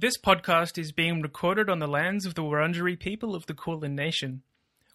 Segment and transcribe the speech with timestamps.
[0.00, 3.94] This podcast is being recorded on the lands of the Wurundjeri people of the Kulin
[3.94, 4.40] Nation.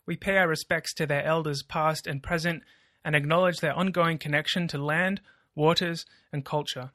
[0.07, 2.63] We pay our respects to their elders past and present
[3.03, 5.21] and acknowledge their ongoing connection to land,
[5.53, 6.89] waters, and culture.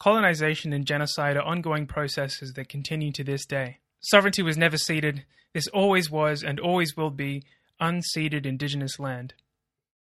[0.00, 3.78] Colonization and genocide are ongoing processes that continue to this day.
[4.00, 5.24] Sovereignty was never ceded.
[5.52, 7.44] This always was and always will be
[7.80, 9.34] unceded Indigenous land.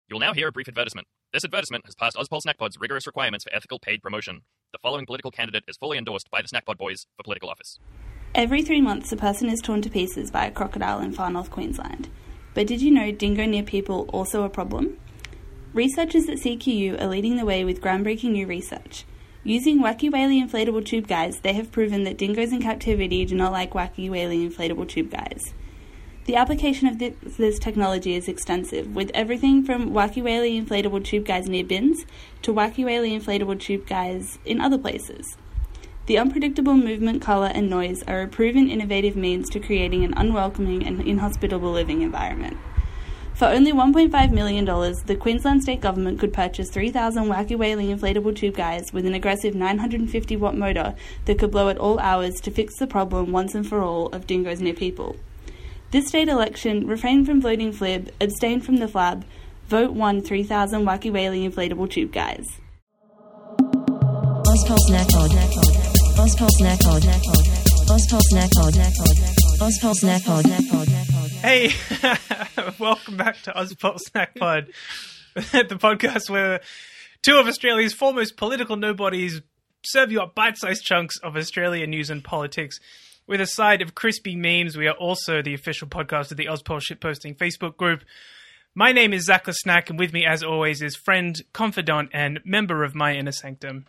[0.09, 1.09] You'll now hear a brief advertisement.
[1.32, 4.43] This advertisement has passed Ozpol Snackpod's rigorous requirements for ethical paid promotion.
[4.73, 7.79] The following political candidate is fully endorsed by the Snackpod Boys for political office.
[8.34, 11.50] Every three months, a person is torn to pieces by a crocodile in far north
[11.50, 12.08] Queensland.
[12.54, 14.98] But did you know dingo near people also a problem?
[15.75, 19.04] Researchers at CQU are leading the way with groundbreaking new research.
[19.45, 23.53] Using wacky whaley inflatable tube guys, they have proven that dingoes in captivity do not
[23.53, 25.53] like wacky whaley inflatable tube guys.
[26.25, 31.26] The application of this, this technology is extensive, with everything from wacky whaley inflatable tube
[31.26, 32.06] guys near bins
[32.42, 35.36] to wacky whaley inflatable tube guys in other places.
[36.06, 40.87] The unpredictable movement, colour, and noise are a proven innovative means to creating an unwelcoming
[40.87, 42.56] and inhospitable living environment.
[43.34, 48.55] For only $1.5 million, the Queensland State Government could purchase 3,000 wacky whaley inflatable tube
[48.55, 52.77] guys with an aggressive 950 watt motor that could blow at all hours to fix
[52.78, 55.17] the problem once and for all of dingoes near people.
[55.93, 59.25] This state election, refrain from voting flib, abstain from the flab,
[59.67, 62.47] vote 1 3000 wacky whaley inflatable tube guys.
[71.43, 71.75] Hey,
[72.79, 74.69] welcome back to Ozpol Snack Pod,
[75.34, 76.62] the podcast where
[77.21, 79.43] two of Australia's foremost political nobodies
[79.84, 82.81] serve you up bite-sized chunks of Australian news and politics.
[83.27, 86.81] With a side of crispy memes, we are also the official podcast of the Ozpol
[86.81, 88.03] shitposting Facebook group.
[88.75, 92.83] My name is Zach Snack, and with me, as always, is friend, confidant, and member
[92.83, 93.87] of my inner sanctum.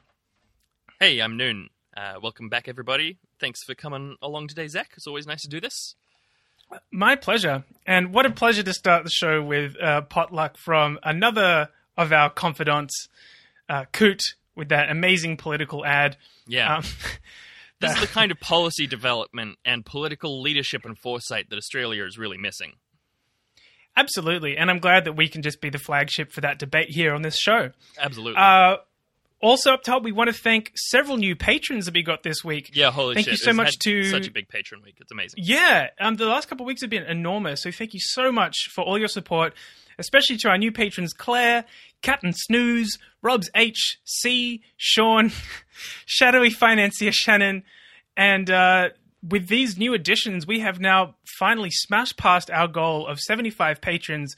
[0.99, 1.69] Hey, I'm Noon.
[1.97, 3.17] Uh, welcome back, everybody.
[3.39, 4.91] Thanks for coming along today, Zach.
[4.95, 5.95] It's always nice to do this.
[6.91, 7.63] My pleasure.
[7.87, 12.29] And what a pleasure to start the show with uh, potluck from another of our
[12.29, 13.07] confidants,
[13.67, 14.21] uh, Coot,
[14.55, 16.17] with that amazing political ad.
[16.45, 16.77] Yeah.
[16.77, 16.83] Um,
[17.83, 22.17] this is the kind of policy development and political leadership and foresight that Australia is
[22.17, 22.73] really missing.
[23.95, 24.57] absolutely.
[24.57, 27.21] And I'm glad that we can just be the flagship for that debate here on
[27.21, 27.69] this show.
[27.99, 28.41] Absolutely.
[28.41, 28.77] Uh,
[29.43, 32.71] also, up top, we want to thank several new patrons that we got this week.
[32.73, 33.31] yeah, holy thank shit.
[33.31, 34.95] Thank you so It's much to- Such a big patron week.
[34.99, 35.39] It's amazing.
[35.43, 37.61] Yeah, um, the last couple of weeks have been enormous.
[37.61, 39.53] So thank you so much for all your support,
[39.99, 41.65] especially to our new patrons Claire,
[42.01, 45.31] Captain Snooze, Robs H, C, Sean,
[46.05, 47.63] Shadowy Financier Shannon,
[48.15, 48.89] and uh,
[49.27, 54.35] with these new additions, we have now finally smashed past our goal of 75 patrons,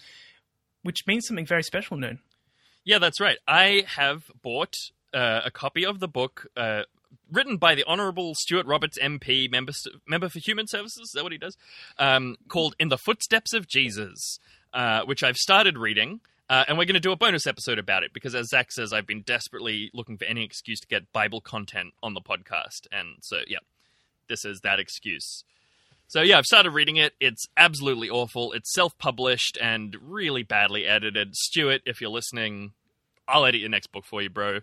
[0.83, 2.19] which means something very special, Noon.
[2.83, 3.37] Yeah, that's right.
[3.47, 4.75] I have bought
[5.15, 6.83] uh, a copy of the book uh,
[7.31, 9.71] written by the Honourable Stuart Roberts MP, member,
[10.07, 11.07] member for Human Services.
[11.07, 11.57] Is that what he does?
[11.97, 14.39] Um, called In the Footsteps of Jesus,
[14.73, 16.19] uh, which I've started reading.
[16.47, 18.93] Uh, and we're going to do a bonus episode about it because, as Zach says,
[18.93, 22.85] I've been desperately looking for any excuse to get Bible content on the podcast.
[22.91, 23.59] And so, yeah,
[24.27, 25.43] this is that excuse.
[26.07, 27.13] So yeah, I've started reading it.
[27.19, 28.53] It's absolutely awful.
[28.53, 31.35] It's self-published and really badly edited.
[31.35, 32.73] Stuart, if you're listening,
[33.27, 34.59] I'll edit your next book for you, bro.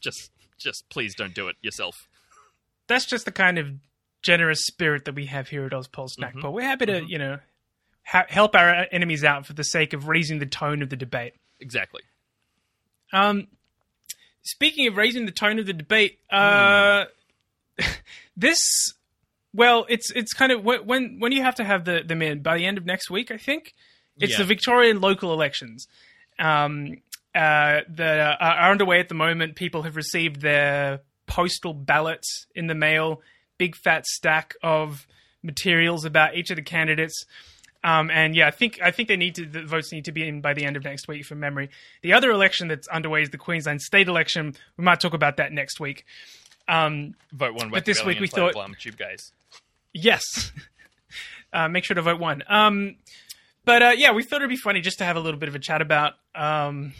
[0.00, 2.08] Just just please don't do it yourself.
[2.88, 3.68] That's just the kind of
[4.22, 6.40] generous spirit that we have here at Ozpol Snack Mhm.
[6.40, 6.52] Pod.
[6.54, 7.38] We're happy to, you know,
[8.04, 11.34] ha- help our enemies out for the sake of raising the tone of the debate.
[11.60, 12.02] Exactly.
[13.12, 13.46] Um,
[14.42, 17.04] speaking of raising the tone of the debate, uh,
[18.36, 18.58] this,
[19.54, 22.56] well, it's it's kind of when when you have to have the them in by
[22.56, 23.74] the end of next week, I think
[24.18, 24.38] it's Yeah.
[24.38, 25.86] the Victorian local elections.
[26.38, 26.96] Um,
[27.38, 29.54] uh, that are are underway at the moment.
[29.54, 33.22] People have received their postal ballots in the mail,
[33.58, 35.06] big fat stack of
[35.42, 37.24] materials about each of the candidates.
[37.84, 40.26] Um, and yeah, I think I think they need to the votes need to be
[40.26, 41.70] in by the end of next week from memory.
[42.02, 44.54] The other election that's underway is the Queensland state election.
[44.76, 46.04] We might talk about that next week.
[46.66, 47.70] Um, Vote one.
[47.70, 49.32] But this week we thought- Plum Tube guys.
[49.94, 50.22] yes,
[51.52, 52.42] uh, make sure to vote one.
[52.48, 52.96] Um,
[53.64, 55.54] but uh, yeah, we thought it'd be funny just to have a little bit of
[55.54, 56.94] a chat about um,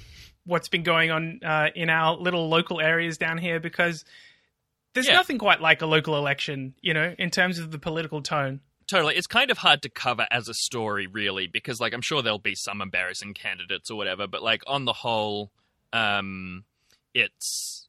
[0.48, 4.04] what's been going on uh, in our little local areas down here because
[4.94, 5.14] there's Yeah.
[5.14, 8.60] nothing quite like a local election, you know, in terms of the political tone.
[8.90, 9.14] Totally.
[9.16, 12.38] It's kind of hard to cover as a story, really, because like I'm sure there'll
[12.38, 15.52] be some embarrassing candidates or whatever, but like on the whole,
[15.92, 16.64] um,
[17.14, 17.86] it's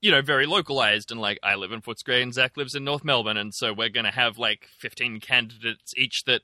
[0.00, 3.02] you know very localized and like I live in Footscray and Zach lives in North
[3.04, 6.42] Melbourne, and so we're gonna have like 15 candidates each that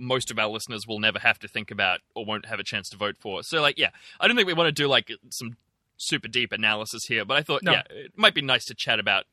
[0.00, 2.88] most of our listeners will never have to think about or won't have a chance
[2.88, 3.42] to vote for.
[3.42, 5.56] So like, yeah, I don't think we want to do like some
[5.96, 7.72] super deep analysis here, but I thought No.
[7.72, 9.24] yeah, it might be nice to chat about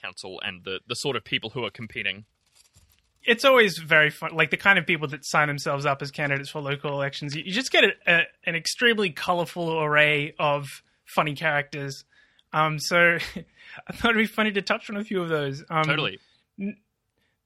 [0.00, 2.24] council and the the sort of people who are competing.
[3.24, 4.34] it's always very fun.
[4.34, 7.42] Like the kind of people that sign themselves up as candidates for local elections, you,
[7.44, 12.04] you just get a, a, an extremely colorful array of funny characters.
[12.52, 12.96] Um, so
[13.88, 15.64] I thought it'd be funny to touch on a few of those.
[15.68, 16.18] Um, Totally.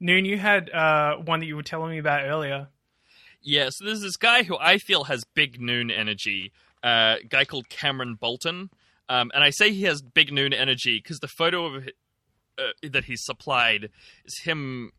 [0.03, 2.67] Noon, you had uh, one that you were telling me about earlier.
[3.41, 6.53] Yeah, so there's this guy who I feel has big noon energy.
[6.83, 8.71] Uh, a guy called Cameron Bolton,
[9.09, 11.89] um, and I say he has big noon energy because the photo of
[12.59, 13.91] uh, that he's supplied
[14.25, 14.91] is him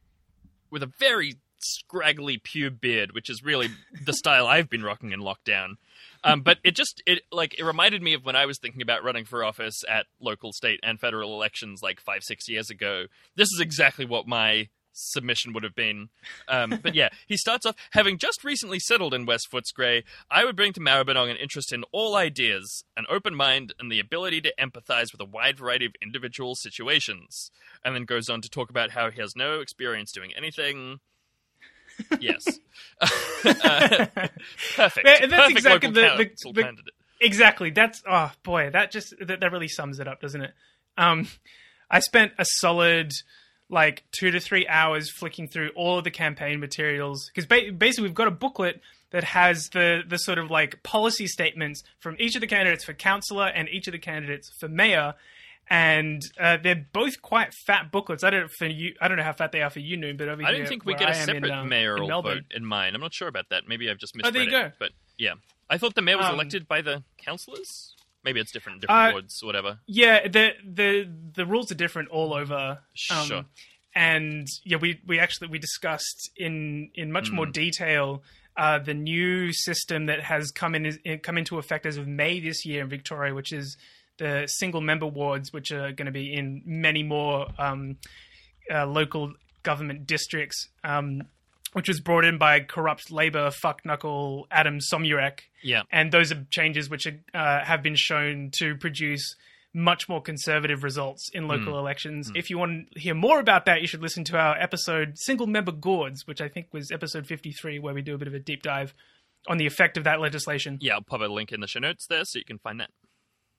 [0.72, 3.70] with a very scraggly pube beard, which is really
[4.06, 5.76] the style I've been rocking in lockdown.
[6.24, 9.04] Um, but it just it like it reminded me of when I was thinking about
[9.04, 13.08] running for office at local, state, and federal elections like five, six years ago.
[13.36, 16.10] This is exactly what my submission would have been.
[16.48, 20.04] Um, but yeah, he starts off having just recently settled in West Footscray.
[20.32, 24.00] I would bring to Maribyrnong an interest in all ideas, an open mind, and the
[24.00, 27.52] ability to empathize with a wide variety of individual situations.
[27.84, 31.00] And then goes on to talk about how he has no experience doing anything.
[32.20, 32.46] Yes,
[33.02, 33.08] uh,
[33.46, 34.26] perfect.
[34.76, 36.94] That's perfect exactly the- the- the- candidate.
[37.22, 37.70] Exactly.
[37.70, 40.54] That's oh boy, that just that, that really sums it up, doesn't it?
[40.98, 41.28] Um,
[41.90, 43.12] I spent a solid
[43.70, 48.04] like two to three hours flicking through all of the campaign materials because ba- basically
[48.04, 48.82] we've got a booklet
[49.12, 52.94] that has the the sort of like policy statements from each of the candidates for
[52.94, 55.14] councillor and each of the candidates for mayor.
[55.70, 58.22] And uh, they're both quite fat booklets.
[58.24, 58.96] I don't for you.
[59.00, 60.84] I don't know how fat they are for you, Noon, but over I don't think
[60.86, 62.94] we get a I in, separate um, in mayoral Melbourne- vote in mine.
[62.96, 63.64] I'm not sure about that.
[63.66, 64.52] Maybe I've just Oh, misread there you it.
[64.52, 64.72] go.
[64.78, 65.36] But yeah,
[65.70, 67.96] I thought the mayor was Um, elected by the councillors.
[68.24, 69.80] Maybe it's different in different Uh, wards, or whatever.
[69.86, 72.80] Yeah, the the the rules are different all over.
[73.12, 73.46] Um, Sure.
[73.96, 77.54] And yeah, we we actually we discussed in in much more Mm.
[77.54, 78.24] detail
[78.56, 82.66] uh, the new system that has come in come into effect as of May this
[82.66, 83.78] year in Victoria, which is
[84.18, 87.98] the single member wards, which are going to be in many more um,
[88.72, 89.34] uh, local
[89.64, 90.70] government districts.
[90.84, 91.24] Um,
[91.74, 95.84] which was brought in by corrupt Labor fuck knuckle Adem Somyurek Yeah.
[95.92, 99.36] and those are changes which are, uh, have been shown to produce
[99.76, 102.32] much more conservative results in local elections.
[102.36, 105.48] If you want to hear more about that, you should listen to our episode Single
[105.48, 108.40] Member Gourds, which I think was episode 53, where we do a bit of a
[108.40, 108.94] deep dive
[109.48, 110.78] on the effect of that legislation.
[110.80, 112.92] Yeah, I'll pop a link in the show notes there so you can find that.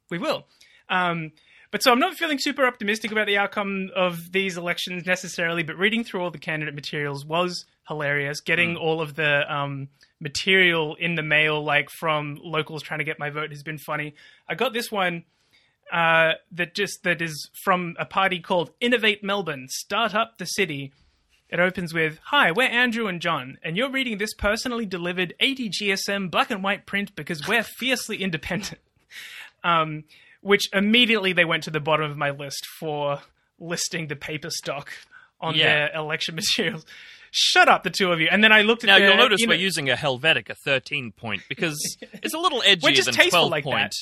[0.08, 0.46] We will.
[0.88, 1.32] Um,
[1.70, 5.76] but so I'm not feeling super optimistic about the outcome of these elections necessarily, but
[5.76, 8.40] reading through all the candidate materials was hilarious.
[8.40, 9.88] Getting all of the um,
[10.20, 14.14] material in the mail, like from locals trying to get my vote, has been funny.
[14.48, 15.24] I got this one
[15.92, 20.92] uh, that just that is from a party called Innovate Melbourne, Start Up the City.
[21.50, 25.70] It opens with Hi, we're Andrew and John, and you're reading this personally delivered 80
[25.70, 28.80] GSM black and white print because we're fiercely independent.
[29.66, 30.04] Um,
[30.44, 33.20] which immediately they went to the bottom of my list for
[33.58, 34.90] listing the paper stock
[35.40, 35.64] on Yeah.
[35.88, 36.84] their election materials.
[37.30, 38.28] Shut up, the two of you.
[38.30, 41.12] And then I looked at Now their, you'll notice you we're using a Helvetica 13
[41.12, 41.78] point because
[42.22, 43.94] it's a little edgier than tasteful 12 like point.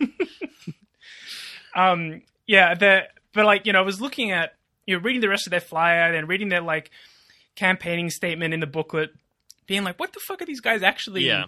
[0.00, 0.08] that.
[1.74, 3.02] um yeah the
[3.34, 4.54] but like you know i was looking at
[4.86, 6.90] you know reading the rest of their flyer and reading their like
[7.56, 9.10] campaigning statement in the booklet
[9.66, 11.44] being like what the fuck are these guys actually Yeah.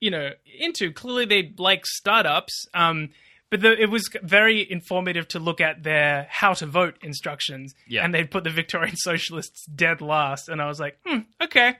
[0.00, 3.08] you know into clearly they like startups um
[3.50, 8.04] but the, it was very informative to look at their how to vote instructions Yeah.
[8.04, 11.76] and they'd put the victorian socialists dead last and i was like hmm okay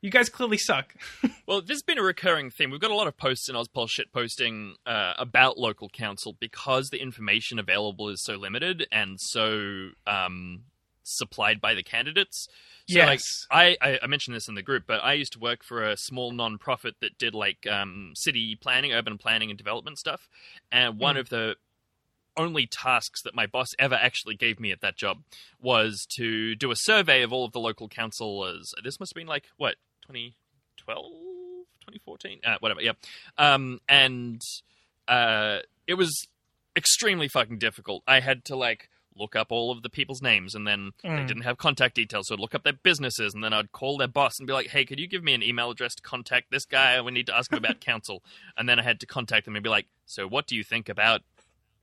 [0.00, 0.94] you guys clearly suck
[1.46, 2.70] Well, this has been a recurring theme.
[2.70, 6.88] We've got a lot of posts in Ozpol shit posting uh, about local council because
[6.88, 10.62] the information available is so limited and so um,
[11.04, 12.48] supplied by the candidates.
[12.88, 13.46] So, like, Yes.
[13.50, 15.96] I, I, I mentioned this in the group, but I used to work for a
[15.96, 20.28] small non-profit that did like um, city planning, urban planning, and development stuff.
[20.72, 21.20] And one Mm.
[21.20, 21.56] of the
[22.36, 25.18] only tasks that my boss ever actually gave me at that job
[25.62, 28.74] was to do a survey of all of the local councillors.
[28.82, 29.76] This must have been like what
[30.08, 31.04] 2012,
[31.80, 32.82] 2014, uh, whatever.
[32.82, 32.92] Yeah,
[33.38, 34.40] um, and
[35.06, 36.26] uh, it was
[36.76, 38.02] extremely fucking difficult.
[38.06, 41.26] I had to like look up all of the people's names, and then they Mm.
[41.26, 44.08] didn't have contact details, so I'd look up their businesses, and then I'd call their
[44.08, 46.64] boss and be like, "Hey, could you give me an email address to contact this
[46.64, 47.00] guy?
[47.00, 48.22] We need to ask him about council."
[48.56, 50.88] And then I had to contact them and be like, "So, what do you think
[50.88, 51.22] about?"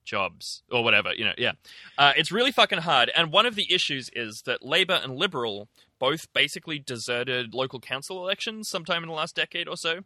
[0.04, 1.52] jobs or whatever you know yeah
[2.00, 5.70] uh, it's really fucking hard and one of the issues is that labor and liberal
[6.00, 10.00] both basically deserted local council elections sometime in the last decade or so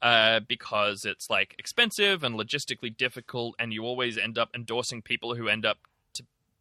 [0.00, 5.34] uh, because it's like expensive and logistically difficult and you always end up endorsing people
[5.34, 5.78] who end up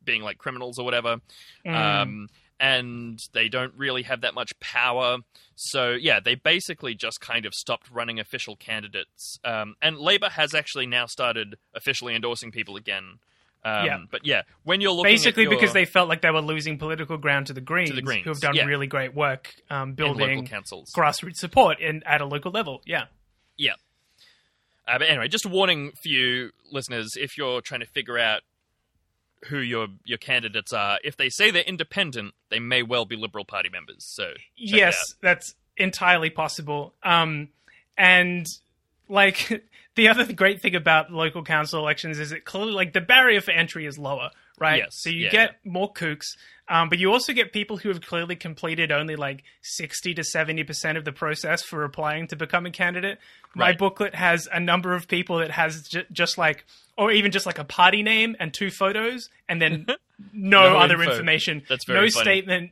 [0.03, 1.17] being like criminals or whatever
[1.65, 1.75] Mm.
[1.75, 2.29] um,
[2.59, 5.17] and they don't really have that much power.
[5.55, 9.39] So yeah, they basically just kind of stopped running official candidates.
[9.43, 13.17] Um, and Labor has actually now started officially endorsing people again.
[13.65, 13.97] Um, Yeah.
[14.11, 17.17] But yeah, when you're looking Basically, your, because they felt like they were losing political
[17.17, 18.65] ground to the Greens, Greens, who have done yeah.
[18.65, 20.91] really great work um, building councils.
[20.95, 22.81] grassroots support in, at a local level.
[22.85, 23.05] Yeah.
[23.57, 23.73] Yeah.
[24.87, 28.41] Uh, but anyway, just a warning for you listeners: if you're trying to figure out
[29.45, 33.45] who your your candidates are, if they say they're independent, they may well be Liberal
[33.45, 34.03] Party members.
[34.03, 36.93] So yes, that's entirely possible.
[37.03, 37.49] Um,
[37.97, 38.47] and
[39.07, 39.63] like
[39.95, 43.51] the other great thing about local council elections is it clearly like the barrier for
[43.51, 44.31] entry is lower,
[44.61, 44.77] right?
[44.77, 46.37] Yes, So you yeah, get more kooks,
[46.69, 50.63] um, but you also get people who have clearly completed only like sixty to seventy
[50.63, 53.17] percent of the process for applying to become a candidate.
[53.53, 56.63] My booklet has a number of people that has j- just like,
[56.97, 59.85] or even just like a party name and two photos, and then
[60.33, 61.11] no, No other info.
[61.11, 61.63] information.
[61.67, 62.23] That's no very funny.
[62.23, 62.71] statement.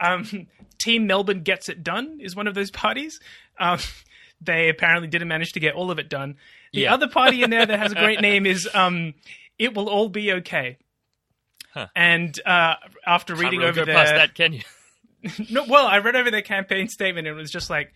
[0.00, 3.20] Um, Team Melbourne Gets It Done is one of those parties.
[3.60, 3.78] Um,
[4.40, 6.36] they apparently didn't manage to get all of it done.
[6.72, 6.94] The Yeah.
[6.94, 9.14] other party in there that has a great name is um,
[9.58, 10.76] It Will All Be Okay.
[11.76, 11.88] Huh.
[11.94, 14.62] And uh, after Can't reading really over go past that, can you?
[15.50, 17.92] no, well, I read over their campaign statement and it was just like,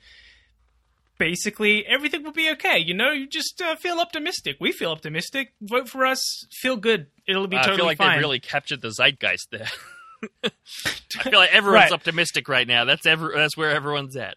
[1.19, 2.79] basically, everything will be okay.
[2.79, 4.57] You know, you just uh, feel optimistic.
[4.61, 5.55] We feel optimistic.
[5.63, 6.47] Vote for us.
[6.53, 7.07] Feel good.
[7.27, 8.17] It'll be I totally feel like fine.
[8.17, 9.69] they really captured the zeitgeist there.
[10.45, 10.51] I
[11.31, 11.93] feel like everyone's Right.
[11.93, 12.85] optimistic right now.
[12.85, 14.37] That's every, that's where everyone's at.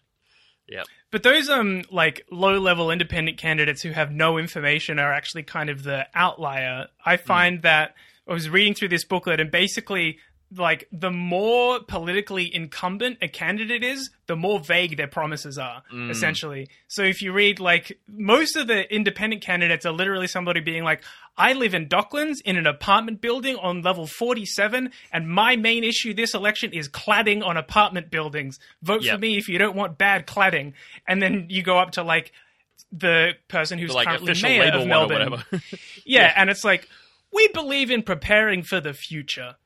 [0.66, 0.84] Yeah.
[1.10, 5.68] But those um like low level independent candidates who have no information are actually kind
[5.68, 6.88] of the outlier.
[7.04, 7.94] I find that
[8.28, 10.18] I was reading through this booklet and basically
[10.56, 16.68] like the more politically incumbent a candidate is, the more vague their promises are, essentially.
[16.86, 21.02] So if you read like most of the independent candidates are literally somebody being like,
[21.36, 26.14] I live in Docklands in an apartment building on level 47, and my main issue
[26.14, 28.60] this election is cladding on apartment buildings.
[28.80, 29.14] Vote Yep.
[29.14, 30.74] for me if you don't want bad cladding.
[31.08, 32.30] And then you go up to like
[32.92, 35.30] the person who's like currently mayor of Melbourne.
[35.32, 35.62] whatever.
[36.04, 36.88] Yeah, and it's like
[37.34, 39.56] we believe in preparing for the future.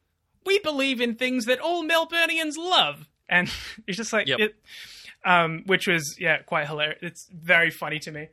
[0.46, 3.50] We believe in things that all Melburnians love, and
[3.87, 4.40] it's just like Yep.
[4.40, 4.56] it,
[5.25, 6.98] um, which was yeah quite hilarious.
[7.02, 8.28] It's very funny to me.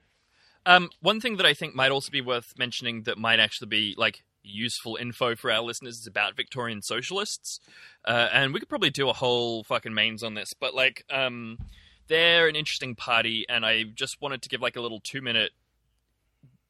[0.65, 3.93] Um, one thing that I think might also be worth mentioning that might actually be
[3.97, 7.59] like useful info for our listeners is about Victorian socialists,
[8.05, 10.53] uh, and we could probably do a whole fucking mains on this.
[10.53, 11.57] But like, um,
[12.07, 15.51] they're an interesting party, and I just wanted to give like a little two minute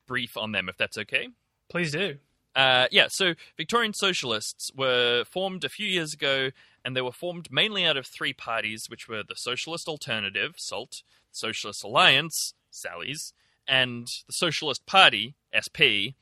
[0.08, 1.30] brief on them, if that's okay.
[1.70, 2.18] Please do.
[2.56, 6.52] Uh, yeah, so Victorian Socialists were formed a few years ago,
[6.84, 11.02] and they were formed mainly out of three parties, which were the Socialist Alternative, SALT,
[11.32, 13.34] Socialist Alliance, Sally's,
[13.68, 16.16] and the Socialist Party, SP,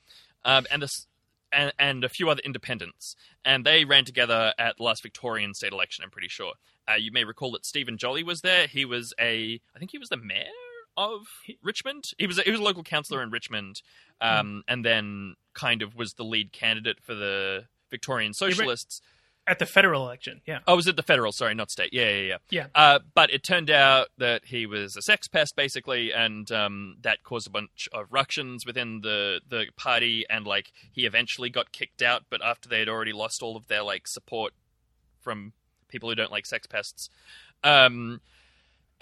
[0.44, 0.90] um, and, the,
[1.52, 3.16] and, and a few other independents.
[3.46, 6.54] And they ran together at the last Victorian state election, I'm pretty sure.
[6.90, 8.68] Uh, you may recall that Stephen Jolly was there.
[8.68, 10.48] He was a, I think he was the mayor
[10.98, 11.28] of
[11.62, 12.12] Richmond.
[12.18, 13.82] He was a, he was a local councillor in Richmond,
[14.22, 19.02] um, and then kind of was the lead candidate for the Victorian Socialists.
[19.46, 20.60] At the federal election, yeah.
[20.66, 21.34] Oh, was it the federal?
[21.34, 21.92] Sorry, not state.
[21.92, 22.38] Yeah, yeah, yeah.
[22.50, 22.68] Yeah.
[22.74, 27.24] Uh, but it turned out that he was a sex pest, basically, and um, that
[27.24, 30.26] caused a bunch of ructions within the the party.
[30.30, 33.68] And like, he eventually got kicked out, but after they had already lost all of
[33.68, 34.54] their like support
[35.20, 35.52] from
[35.90, 37.10] people who don't like sex pests.
[37.66, 38.22] Um,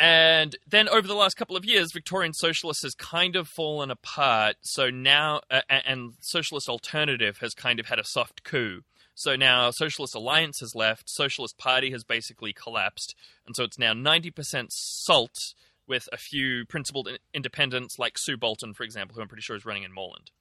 [0.01, 4.55] and then over the last couple of years, Victorian Socialist has kind of fallen apart.
[4.61, 8.81] So now, uh, and Socialist Alternative has kind of had a soft coup.
[9.13, 13.13] So now Socialist Alliance has left, Socialist Party has basically collapsed,
[13.45, 15.53] and so it's now 90% SALT
[15.85, 19.55] with a few principled in- independents like Sue Bolton, for example, who I'm pretty sure
[19.55, 20.31] is running in Moreland.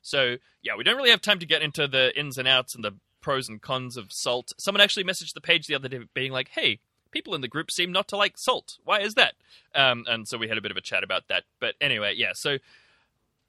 [0.00, 2.82] So, yeah, we don't really have time to get into the ins and outs and
[2.82, 4.52] the pros and cons of SALT.
[4.58, 7.70] Someone actually messaged the page the other day being like, hey, people in the group
[7.70, 8.78] seem not to like SALT.
[8.84, 9.34] Why is that?
[9.74, 11.44] Um, and so we had a bit of a chat about that.
[11.60, 12.58] But anyway, yeah, so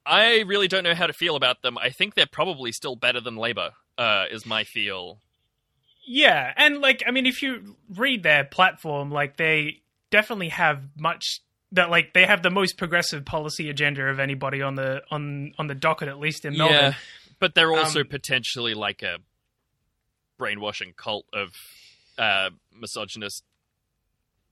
[0.05, 1.77] I really don't know how to feel about them.
[1.77, 5.19] I think they're probably still better than Labour, uh, is my feel.
[6.05, 11.41] Yeah, and like I mean, if you read their platform, like they definitely have much
[11.71, 15.67] that like they have the most progressive policy agenda of anybody on the on on
[15.67, 16.75] the docket, at least in Melbourne.
[16.75, 16.93] Yeah,
[17.39, 19.19] but they're also Um, potentially like a
[20.37, 21.55] brainwashing cult of
[22.17, 23.43] uh, misogynist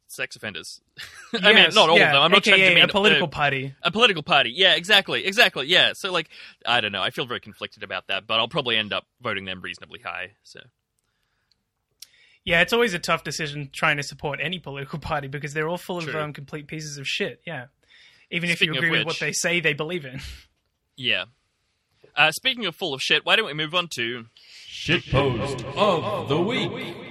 [0.09, 0.81] sex offenders.
[1.33, 2.21] I mean, not all yeah, of them.
[2.23, 3.73] I'm not AKA trying to mean a political uh, party.
[3.81, 4.51] a political party.
[4.53, 5.67] Yeah, exactly, exactly.
[5.67, 5.93] Yeah.
[5.93, 6.29] So like,
[6.65, 7.01] I don't know.
[7.01, 10.31] I feel very conflicted about that, but I'll probably end up voting them reasonably high.
[10.43, 10.59] So
[12.43, 15.77] Yeah, it's always a tough decision trying to support any political party because they're all
[15.77, 16.19] full of True.
[16.19, 17.41] um, complete pieces of shit.
[17.45, 17.65] Yeah,
[18.31, 20.19] even Speaking if you agree with what they say they believe in.
[20.97, 21.25] yeah.
[22.15, 24.25] Uh, speaking of full of shit, why don't we move on to
[24.65, 27.08] shit Shitpost of the week.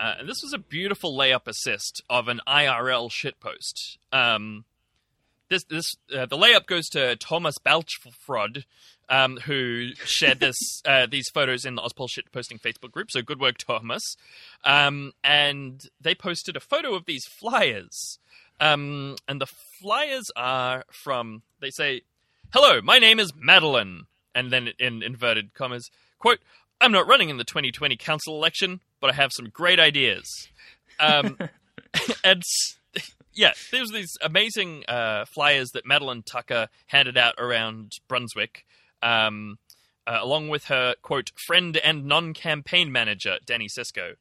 [0.00, 3.98] Uh, and this was a beautiful layup assist of an IRL shitpost.
[4.10, 4.64] Um,
[5.50, 8.64] this this uh, the layup goes to Thomas Balchfrod,
[9.10, 13.10] um, who shared this uh, these photos in the Ozpol shit posting Facebook group.
[13.10, 14.16] So good work, Thomas.
[14.64, 18.18] Um, and they posted a photo of these flyers.
[18.58, 22.02] Um, and the flyers are from they say,
[22.54, 26.40] "Hello, my name is Madeline," and then in inverted commas, quote,
[26.80, 30.24] "I'm not running in the 2020 council election, but I have some great ideas."
[30.98, 31.38] Um,
[32.24, 32.42] and
[33.34, 38.64] yeah, there's these amazing uh, flyers that Madeline Tucker handed out around Brunswick,
[39.02, 39.58] um,
[40.06, 44.14] uh, along with her quote friend and non-campaign manager Danny Cisco.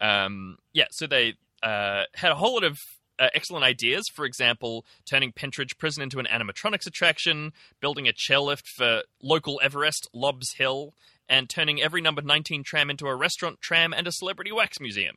[0.00, 2.78] Um, yeah, so they uh, had a whole lot of
[3.18, 4.04] uh, excellent ideas.
[4.12, 10.08] For example, turning Pentridge Prison into an animatronics attraction, building a chairlift for local Everest,
[10.12, 10.94] Lobbs Hill,
[11.32, 15.16] and turning every number 19 tram into a restaurant, tram, and a celebrity wax museum.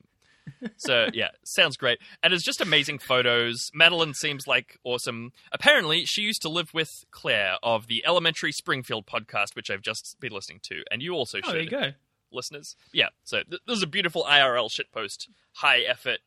[0.78, 3.70] So yeah, sounds great, and it's just amazing photos.
[3.74, 5.32] Madeline seems like awesome.
[5.52, 10.16] Apparently, she used to live with Claire of the Elementary Springfield podcast, which I've just
[10.20, 11.92] been listening to, and you also Oh, there should, you go.
[12.32, 12.76] listeners.
[12.94, 16.20] Yeah, so th- this is a beautiful IRL shitpost, high effort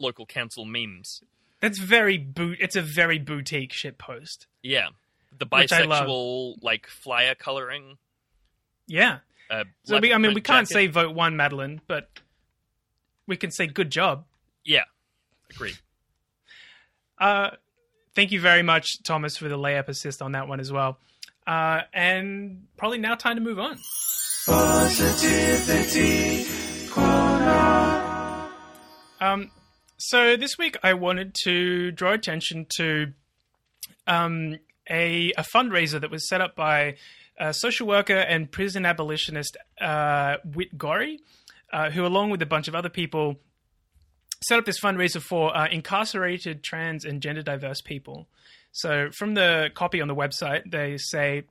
[0.00, 1.20] local council memes.
[1.60, 2.58] That's very boot.
[2.60, 4.46] It's a very boutique shit post.
[4.62, 4.90] Yeah,
[5.36, 6.06] the Which I love.
[6.06, 7.98] bisexual like flyer coloring.
[8.88, 9.18] Yeah.
[9.50, 10.74] Uh, So we, I mean, we can't jacket.
[10.74, 12.08] say vote one, Madeline, but
[13.26, 14.24] we can say good job.
[14.64, 14.84] yeah.
[15.50, 15.74] agree.
[17.18, 17.50] Uh,
[18.14, 20.98] thank you very much, Thomas, for the layup assist on that one as well.
[21.46, 23.78] Uh, and probably now time to move on.
[24.46, 26.44] Positivity
[26.90, 28.48] Corner.
[29.20, 29.50] Um,
[29.96, 33.12] so this week I wanted to draw attention to
[34.06, 36.96] um, a, a fundraiser that was set up by
[37.38, 41.20] a social worker and prison abolitionist uh, Whit Gorey,
[41.72, 43.36] uh, who, along with a bunch of other people,
[44.46, 48.26] set up this fundraiser for uh, incarcerated trans and gender diverse people.
[48.72, 51.44] So, from the copy on the website, they say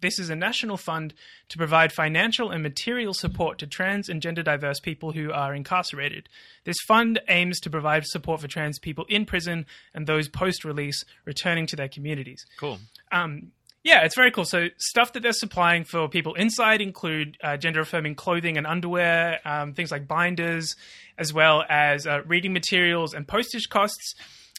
[0.00, 1.14] this is a national fund
[1.48, 6.28] to provide financial and material support to trans and gender diverse people who are incarcerated.
[6.64, 11.04] This fund aims to provide support for trans people in prison and those post release
[11.24, 12.44] returning to their communities.
[12.58, 12.78] Cool.
[13.10, 14.44] Um, yeah, it's very cool.
[14.44, 19.40] So stuff that they're supplying for people inside include uh, gender affirming clothing and underwear,
[19.44, 20.76] um, things like binders,
[21.16, 24.14] as well as uh, reading materials and postage costs,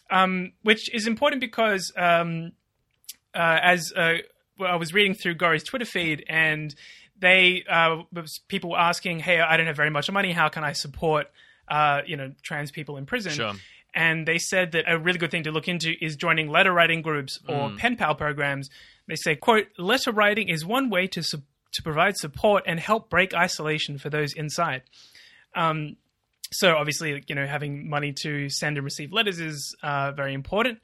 [0.10, 2.53] um, which is important because um,
[3.34, 4.15] uh, as uh,
[4.58, 6.73] well, I was reading through Gory's Twitter feed and
[7.19, 8.03] they uh,
[8.47, 10.32] people were asking, "Hey, I don't have very much money.
[10.32, 11.27] How can I support
[11.67, 13.53] uh, you know trans people in prison?" Sure.
[13.93, 17.02] And they said that a really good thing to look into is joining letter writing
[17.02, 18.69] groups or pen pal programs.
[19.08, 23.10] They say, "quote Letter writing is one way to su- to provide support and help
[23.10, 24.84] break isolation for those inside."
[25.56, 25.97] Um,
[26.52, 30.80] so obviously, you know, having money to send and receive letters is uh, very important.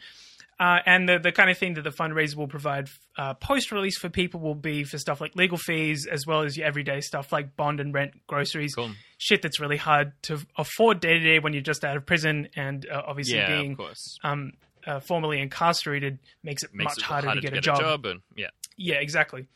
[0.58, 3.98] Uh, and the, the kind of thing that the fundraiser will provide uh, post release
[3.98, 7.34] for people will be for stuff like legal fees, as well as your everyday stuff
[7.34, 8.92] like bond and rent, groceries, Cool.
[9.18, 12.48] shit that's really hard to afford day to day when you're just out of prison.
[12.56, 13.78] And uh, obviously, Yeah, being
[14.24, 14.54] um,
[14.88, 17.80] uh, formerly incarcerated makes it Makes much it harder, to get, a, a job.
[17.82, 18.06] job.
[18.06, 19.48] And yeah, Yeah, exactly.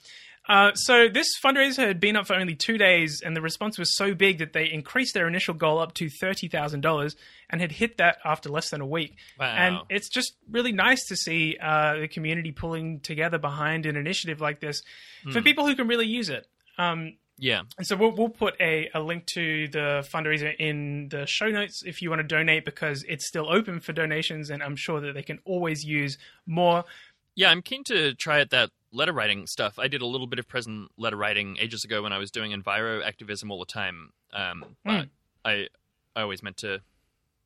[0.49, 3.95] Uh, so this fundraiser had been up for only two days, and the response was
[3.95, 7.15] so big that they increased their initial goal up to thirty thousand dollars,
[7.51, 9.15] and had hit that after less than a week.
[9.39, 9.45] Wow.
[9.55, 14.41] And it's just really nice to see uh, the community pulling together behind an initiative
[14.41, 14.81] like this
[15.23, 15.31] Hmm.
[15.31, 16.47] for people who can really use it.
[16.77, 17.61] Um, yeah.
[17.77, 21.83] and so we'll, we'll put a, a link to the fundraiser in the show notes
[21.85, 25.13] if you want to donate because it's still open for donations, and I'm sure that
[25.13, 26.85] they can always use more.
[27.35, 29.77] Yeah, I'm keen to try it that letter writing stuff.
[29.79, 32.51] I did a little bit of present letter writing ages ago when I was doing
[32.51, 34.11] enviro activism all the time.
[34.33, 35.07] Um, but
[35.45, 35.67] I
[36.15, 36.81] I always meant to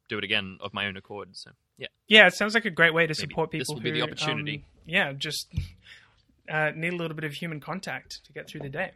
[0.10, 1.30] do it again of my own accord.
[1.36, 3.62] So yeah, Yeah, it sounds like a great way to support people.
[3.62, 4.58] this will be the opportunity.
[4.58, 5.48] um, yeah, just
[6.52, 8.92] uh, need a little bit of human contact to get through the day.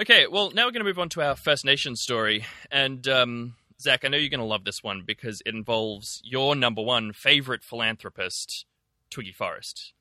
[0.00, 2.44] Okay, well, now we're going to move on to our First Nations story.
[2.70, 6.54] And, um, Zach, I know you're going to love this one because it involves your
[6.56, 8.64] number one favorite philanthropist,
[9.10, 9.92] Twiggy Forrest.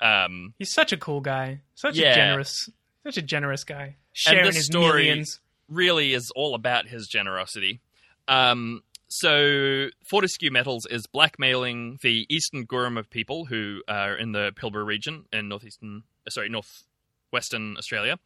[0.00, 2.12] Um, He's such a cool guy, such Yeah.
[2.12, 2.68] a generous,
[3.04, 5.40] such a generous guy, sharing his story millions.
[5.68, 7.80] really is all about his generosity.
[8.28, 14.84] Um, so, Fortescue Metals is blackmailing the Eastern Guruma people who are in the Pilbara
[14.84, 18.18] region in northeastern, uh, sorry, northwestern Australia.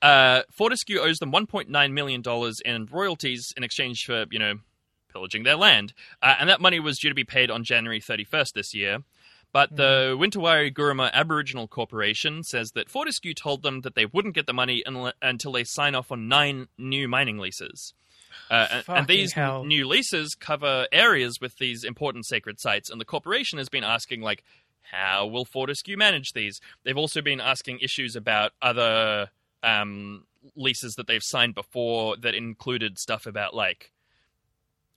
[0.00, 4.54] Uh, Fortescue owes them 1.9 million dollars in royalties in exchange for, you know,
[5.12, 8.52] pillaging their land, uh, and that money was due to be paid on January 31st
[8.54, 8.98] this year.
[9.52, 14.46] But the Wintawari Guruma Aboriginal Corporation says that Fortescue told them that they wouldn't get
[14.46, 17.94] the money unle- until they sign off on nine new mining leases.
[18.50, 19.64] Uh, and, and these hell.
[19.64, 24.20] new leases cover areas with these important sacred sites, and the corporation has been asking,
[24.20, 24.44] like,
[24.82, 26.60] how will Fortescue manage these?
[26.84, 29.30] They've also been asking issues about other
[29.62, 30.24] um,
[30.56, 33.92] leases that they've signed before that included stuff about like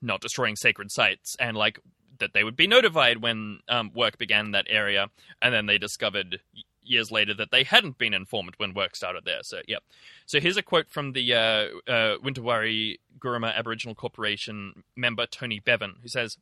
[0.01, 1.79] not destroying sacred sites and like
[2.21, 5.09] that they would be notified when um, work began in that area,
[5.41, 6.39] and then they discovered
[6.83, 9.43] years later that they hadn't been informed when work started there.
[9.43, 9.77] So, yeah.
[10.25, 16.07] So here's a quote from the uh, uh, Guruma Aboriginal Corporation member Tony Bevan, who
[16.07, 16.37] says,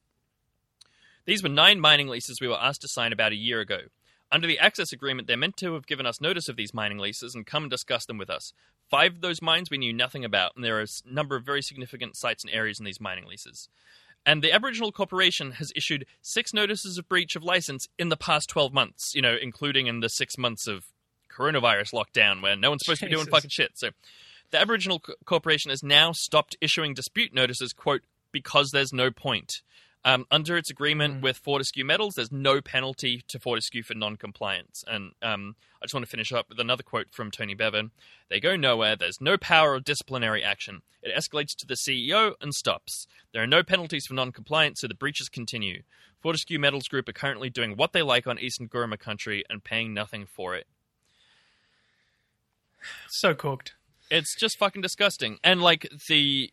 [1.25, 3.79] "These were nine mining leases we were asked to sign about a year ago."
[4.31, 7.33] Under the access agreement, they're meant to have given us notice of these mining leases
[7.33, 8.53] and come and discuss them with us.
[8.87, 11.63] Five of those mines we knew nothing about, and there are a number of very
[11.63, 13.69] significant sites and areas in these mining leases.
[14.25, 18.49] And the Aboriginal Corporation has issued six notices of breach of license in the past
[18.49, 20.85] 12 months, you know, including in the six months of
[21.31, 23.71] coronavirus lockdown where no one's supposed to be doing fucking shit.
[23.75, 23.89] So
[24.51, 28.01] the Aboriginal Corporation has now stopped issuing dispute notices, quote,
[28.31, 29.61] because there's no point.
[30.05, 34.83] Um, under its agreement with Fortescue Metals, there's no penalty to Fortescue for non-compliance.
[34.87, 37.91] And um, I just want to finish up with another quote from Tony Bevan.
[38.29, 38.95] They go nowhere.
[38.95, 40.81] There's no power of disciplinary action.
[41.03, 43.07] It escalates to the CEO and stops.
[43.33, 45.81] There are no penalties for non-compliance, so the breaches continue.
[46.21, 49.93] Fortescue Metals Group are currently doing what they like on Eastern Guruma country and paying
[49.93, 50.67] nothing for it.
[53.09, 53.73] So cooked.
[54.09, 55.39] It's just fucking disgusting.
[55.43, 56.51] And like the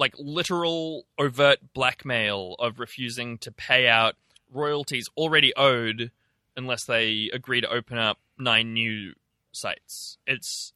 [0.00, 4.16] like literal overt blackmail of refusing to pay out
[4.50, 6.10] royalties already owed
[6.56, 9.12] unless they agree to open up nine new
[9.52, 10.16] sites.
[10.26, 10.72] It's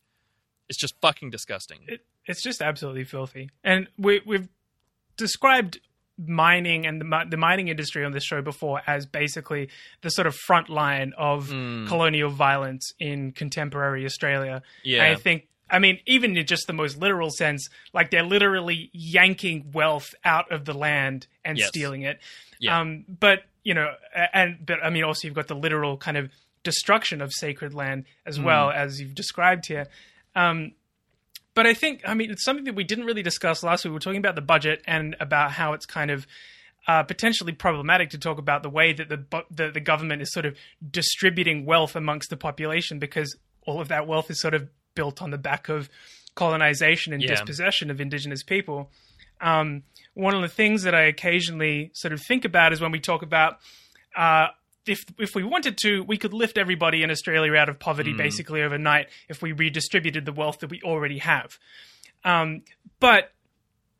[0.68, 1.80] it's just fucking disgusting.
[1.88, 3.50] It, it's just absolutely filthy.
[3.64, 4.48] And we, we've
[5.16, 5.80] described
[6.18, 9.68] mining and the, the mining industry on this show before as basically
[10.02, 11.86] the sort of front line of hmm.
[11.86, 14.62] colonial violence in contemporary Australia.
[14.82, 15.04] Yeah.
[15.04, 18.90] And I think, I mean, even in just the most literal sense, like they're literally
[18.92, 21.68] yanking wealth out of the land and Yes.
[21.68, 22.20] stealing it.
[22.60, 22.78] Yeah.
[22.80, 23.94] Um, but you know,
[24.32, 26.30] and but I mean, also you've got the literal kind of
[26.62, 28.44] destruction of sacred land as Mm.
[28.44, 29.86] well as you've described here.
[30.36, 30.72] Um,
[31.54, 33.90] but I think, I mean, it's something that we didn't really discuss last week.
[33.90, 36.26] We were talking about the budget and about how it's kind of
[36.88, 40.44] uh, potentially problematic to talk about the way that the, the the government is sort
[40.44, 40.56] of
[40.90, 45.30] distributing wealth amongst the population because all of that wealth is sort of built on
[45.30, 45.88] the back of
[46.34, 47.30] colonization and Yeah.
[47.30, 48.90] dispossession of indigenous people.
[49.40, 49.82] Um,
[50.14, 53.22] one of the things that I occasionally sort of think about is when we talk
[53.22, 53.58] about
[54.16, 54.48] uh,
[54.86, 58.62] if if we wanted to, we could lift everybody in Australia out of poverty basically
[58.62, 61.58] overnight if we redistributed the wealth that we already have.
[62.24, 62.62] Um,
[63.00, 63.32] but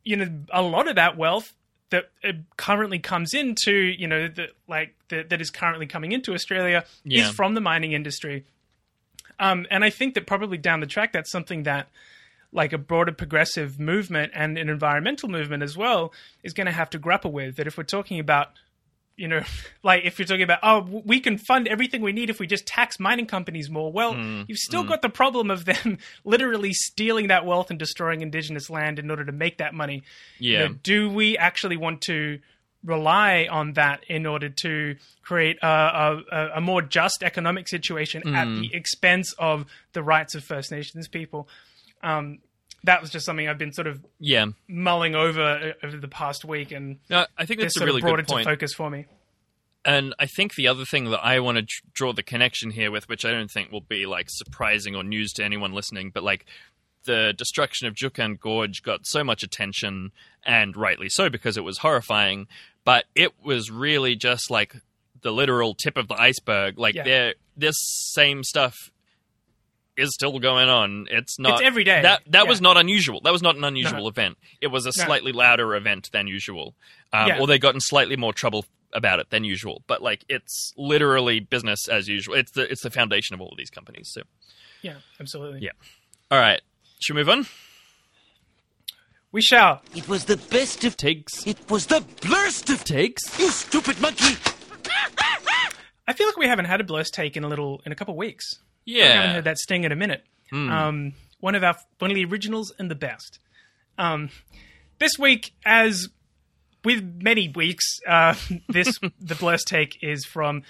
[0.05, 1.53] you know, a lot of that wealth
[1.91, 6.33] that uh, currently comes into you know that like that that is currently coming into
[6.35, 7.25] Australia Yeah.
[7.29, 8.45] is from the mining industry.
[9.39, 11.89] Um, and I think that probably down the track, that's something that
[12.53, 16.13] like a broader progressive movement and an environmental movement as well
[16.45, 17.57] is going to have to grapple with.
[17.57, 18.51] That if we're talking about,
[19.17, 19.43] you know,
[19.83, 22.65] like if you're talking about, oh, we can fund everything we need if we just
[22.65, 23.91] tax mining companies more.
[23.91, 24.15] Well,
[24.47, 29.01] you've still got the problem of them literally stealing that wealth and destroying indigenous land
[29.01, 30.05] in order to make that money.
[30.39, 30.67] You Yeah.
[30.69, 32.39] know, do we actually want to
[32.85, 35.67] rely on that in order to create a,
[36.31, 41.09] a, a- more just economic situation at the expense of the rights of First Nations
[41.09, 41.49] people?
[42.03, 42.39] Um,
[42.85, 44.47] that was just something I've been sort of Yeah.
[44.69, 48.17] mulling over uh, over the past week, and No, I think that's a really brought
[48.17, 48.45] good it to point.
[48.45, 49.07] focus for me.
[49.87, 52.91] And I think the other thing that I want to dr- draw the connection here
[52.91, 56.23] with, which I don't think will be like surprising or news to anyone listening, but
[56.23, 56.47] like
[57.05, 60.13] the destruction of Juukan Gorge got so much attention,
[60.45, 62.47] and rightly so because it was horrifying.
[62.85, 64.75] But it was really just like
[65.23, 66.79] the literal tip of the iceberg.
[66.79, 67.05] Like Yeah.
[67.05, 67.77] there, this
[68.13, 68.75] same stuff
[69.97, 71.07] is still going on.
[71.11, 72.03] It's not It's every day.
[72.03, 73.21] That that was not unusual.
[73.23, 74.09] That was not an unusual No.
[74.09, 74.39] event.
[74.61, 75.05] It was a No.
[75.05, 76.75] slightly louder event than usual,
[77.13, 77.39] um, Yeah.
[77.39, 79.83] or they got in slightly more trouble about it than usual.
[79.87, 82.35] But like, it's literally business as usual.
[82.35, 84.11] It's the it's the foundation of all of these companies.
[84.13, 84.23] So,
[84.83, 85.61] Yeah, absolutely.
[85.63, 85.73] Yeah.
[86.31, 86.61] all right,
[87.01, 87.47] should we move on?
[89.33, 89.83] We shall.
[89.95, 93.39] It was the best of Takes It was the blurst of takes.
[93.39, 94.37] You stupid monkey!
[96.07, 98.13] I feel like we haven't had a blurst take in a little in a couple
[98.15, 98.45] of weeks.
[99.05, 100.23] I haven't heard that sting in a minute.
[100.71, 103.39] Um, one of our one of the originals and the best.
[103.99, 104.31] Um,
[104.99, 106.09] this week, as
[106.85, 108.35] with many weeks, uh,
[108.69, 110.63] this the blurst take is from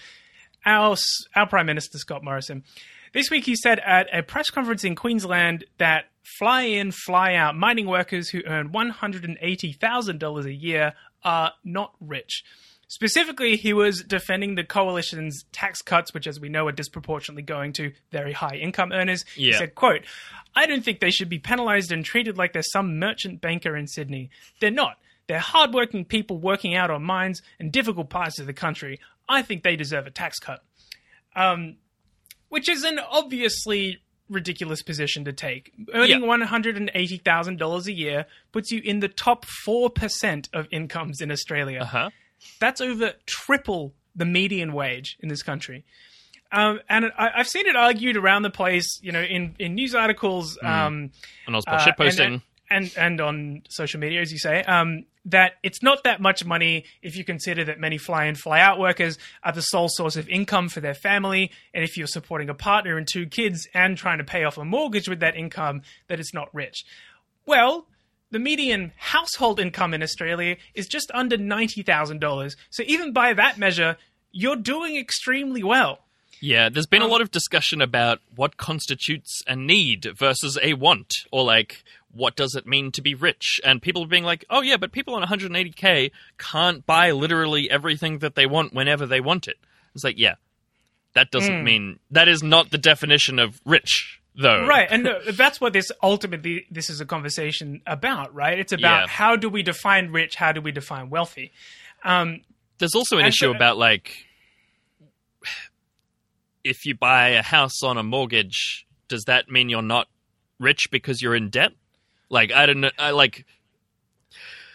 [0.64, 0.96] our
[1.36, 2.64] our Prime Minister Scott Morrison.
[3.12, 6.06] This week, he said at a press conference in Queensland that
[6.38, 10.52] fly in, fly out mining workers who earn one hundred and eighty thousand dollars a
[10.52, 12.42] year are not rich.
[12.86, 17.72] Specifically, he was defending the coalition's tax cuts, which, as we know, are disproportionately going
[17.72, 19.24] to very high income earners.
[19.52, 20.02] He said, quote,
[20.54, 23.86] I don't think they should be penalised and treated like they're some merchant banker in
[23.86, 24.30] Sydney.
[24.60, 24.98] They're not.
[25.26, 29.00] They're hardworking people working out on mines in difficult parts of the country.
[29.28, 30.62] I think they deserve a tax cut.
[31.34, 31.76] Um,
[32.50, 35.72] which is an obviously ridiculous position to take.
[35.92, 36.26] Earning Yeah.
[36.26, 40.48] one hundred and eighty thousand dollars a year puts you in the top four percent
[40.52, 41.80] of incomes in Australia.
[41.80, 42.10] Uh huh.
[42.60, 45.84] That's over triple the median wage in this country.
[46.52, 49.92] Um, and I, I've seen it argued around the place, you know, in, in news
[49.94, 51.10] articles, um,
[51.46, 52.34] And also uh, shit posting.
[52.34, 52.42] and,
[52.74, 56.84] and and on social media, as you say, um, that it's not that much money
[57.02, 60.28] if you consider that many fly in, fly out workers are the sole source of
[60.28, 64.18] income for their family, and if you're supporting a partner and two kids and trying
[64.18, 66.84] to pay off a mortgage with that income, that it's not rich.
[67.46, 67.86] Well.
[68.30, 72.56] The median household income in Australia is just under $90,000.
[72.68, 73.96] So, even by that measure,
[74.32, 76.00] you're doing extremely well.
[76.40, 81.12] Yeah, there's been a lot of discussion about what constitutes a need versus a want,
[81.30, 83.60] or like what does it mean to be rich?
[83.64, 88.34] And people being like, "Oh yeah, but people on 180k can't buy literally everything that
[88.36, 89.56] they want whenever they want it."
[89.94, 90.34] It's like, yeah,
[91.14, 91.64] that doesn't Hmm.
[91.64, 94.66] mean that is not the definition of rich, though.
[94.66, 99.02] right and uh, that's what this ultimately this is a conversation about right it's about
[99.02, 99.06] Yeah.
[99.06, 101.52] how do we define rich how do we define wealthy
[102.78, 104.26] There's also an issue so- about like
[106.64, 110.08] if you buy a house on a mortgage, does that mean you're not
[110.58, 111.72] rich because you're in debt?
[112.30, 112.90] Like I don't know.
[112.98, 113.46] I like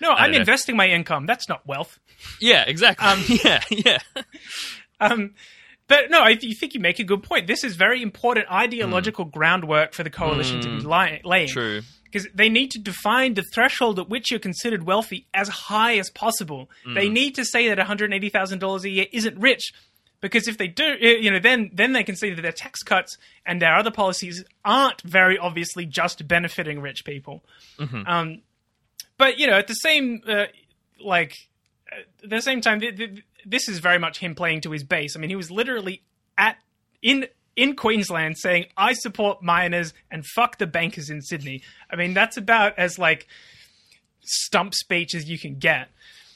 [0.02, 0.38] no i'm don't know.
[0.38, 1.99] investing my income that's not wealth
[2.39, 3.08] yeah, exactly.
[3.08, 3.99] Um, yeah, yeah.
[4.99, 5.34] um,
[5.88, 7.47] but no, I th- think you make a good point.
[7.47, 9.32] This is very important ideological hmm.
[9.32, 10.89] groundwork for the coalition to be hmm.
[10.89, 11.49] li- laying.
[11.49, 11.82] True.
[12.04, 16.10] Because they need to define the threshold at which you're considered wealthy as high as
[16.10, 16.69] possible.
[16.84, 17.13] They hmm.
[17.13, 19.71] need to say that $180,000 a year isn't rich.
[20.21, 22.84] Because if they do, eh, you know, then then they can see that their tax
[22.84, 27.43] cuts and their other policies aren't very obviously just benefiting rich people.
[28.08, 28.41] Um,
[29.17, 30.45] but you know, at the same uh,
[31.03, 31.36] like
[31.91, 35.15] at the same time, th- th- this is very much him playing to his base.
[35.15, 36.03] I mean, he was literally
[36.38, 36.58] at
[37.01, 42.13] in in Queensland saying, "I support miners and fuck the bankers in Sydney." I mean,
[42.13, 43.27] that's about as like
[44.21, 45.89] stump speech as you can get.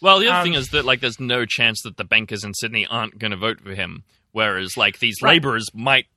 [0.04, 2.54] Well, the other Um, thing is that like there's no chance that the bankers in
[2.54, 5.32] Sydney aren't going to vote for him, whereas like these Right.
[5.36, 6.08] labourers might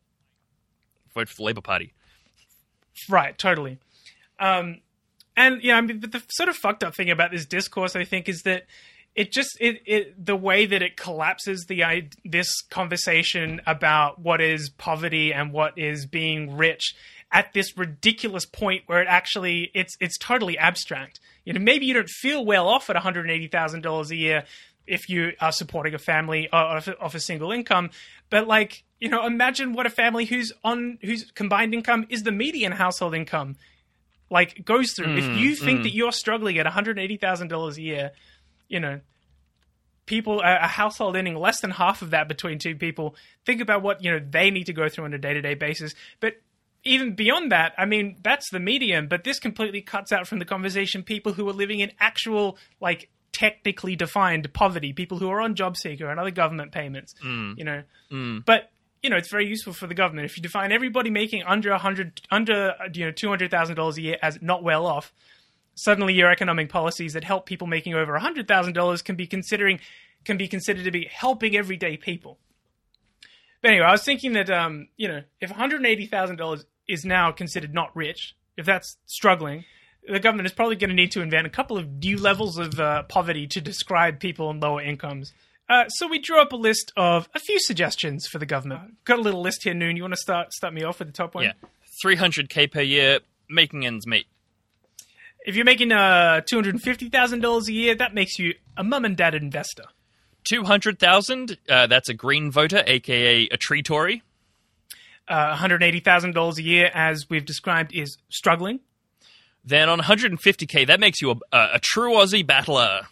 [1.14, 1.92] vote for the Labour Party.
[3.08, 3.78] Right, totally.
[4.40, 4.80] Um,
[5.36, 8.28] and yeah, I mean, the sort of fucked up thing about this discourse, I think,
[8.28, 8.66] is that
[9.14, 14.40] it just it, it the way that it collapses the i- this conversation about what
[14.40, 16.94] is poverty and what is being rich
[17.32, 21.20] at this ridiculous point where it actually it's it's totally abstract.
[21.46, 24.16] You know, maybe you don't feel well off at one hundred eighty thousand dollars a
[24.16, 24.44] year
[24.86, 27.90] if you are supporting a family uh, of, of a single income,
[28.28, 32.32] but like you know, imagine what a family who's on whose combined income is the
[32.32, 33.56] median household income
[34.30, 35.16] like goes through.
[35.16, 38.10] if you think that you're struggling at one hundred eighty thousand dollars a year,
[38.68, 39.00] you know,
[40.06, 43.14] people a, a household earning less than half of that between two people.
[43.44, 45.54] Think about what you know they need to go through on a day to day
[45.54, 45.94] basis.
[46.20, 46.34] But
[46.86, 49.08] even beyond that, I mean, that's the medium.
[49.08, 53.10] But this completely cuts out from the conversation people who are living in actual like
[53.32, 57.14] technically defined poverty, people who are on job seeker and other government payments.
[57.58, 57.82] You know,
[58.46, 58.70] but
[59.02, 61.78] you know, it's very useful for the government if you define everybody making under a
[61.78, 65.12] hundred, under you know, two hundred thousand dollars a year as not well off.
[65.74, 69.26] Suddenly, your economic policies that help people making over a hundred thousand dollars can be
[69.26, 69.80] considering
[70.24, 72.38] can be considered to be helping everyday people.
[73.60, 76.64] But anyway, I was thinking that um, you know, if one hundred eighty thousand dollars
[76.88, 79.64] is now considered not rich, if that's struggling,
[80.08, 82.78] the government is probably going to need to invent a couple of new levels of
[82.78, 85.32] uh, poverty to describe people on lower incomes.
[85.68, 89.04] Uh, so we drew up a list of a few suggestions for the government.
[89.04, 89.96] Got a little list here, Noon.
[89.96, 91.44] You want to start start me off with the top one?
[91.44, 91.52] Yeah,
[92.04, 93.18] 300k per year,
[93.50, 94.26] making ends meet.
[95.44, 98.84] If you're making uh, two hundred fifty thousand dollars a year, that makes you a
[98.84, 99.84] mum and dad investor.
[100.48, 104.22] 200,000, uh, that's a green voter, aka a tree Tory.
[105.28, 108.80] Uh, one hundred eighty thousand dollars a year, as we've described, is struggling.
[109.64, 111.36] Then on 150k, that makes you a,
[111.74, 113.08] a, true Aussie battler.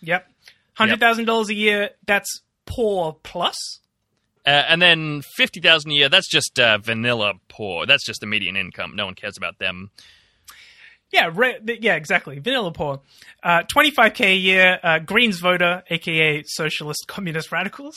[0.00, 0.26] Yep,
[0.72, 1.90] hundred thousand dollars a year.
[2.06, 3.80] That's poor plus.
[4.46, 7.84] Uh, and then 50,000 a year, that's just uh, vanilla poor.
[7.84, 8.96] That's just the median income.
[8.96, 9.90] No one cares about them.
[11.12, 12.38] Yeah, re- yeah, exactly.
[12.38, 13.00] Vanilla poor.
[13.42, 17.96] Uh, 25k a year, uh, Greens voter, aka socialist communist radicals.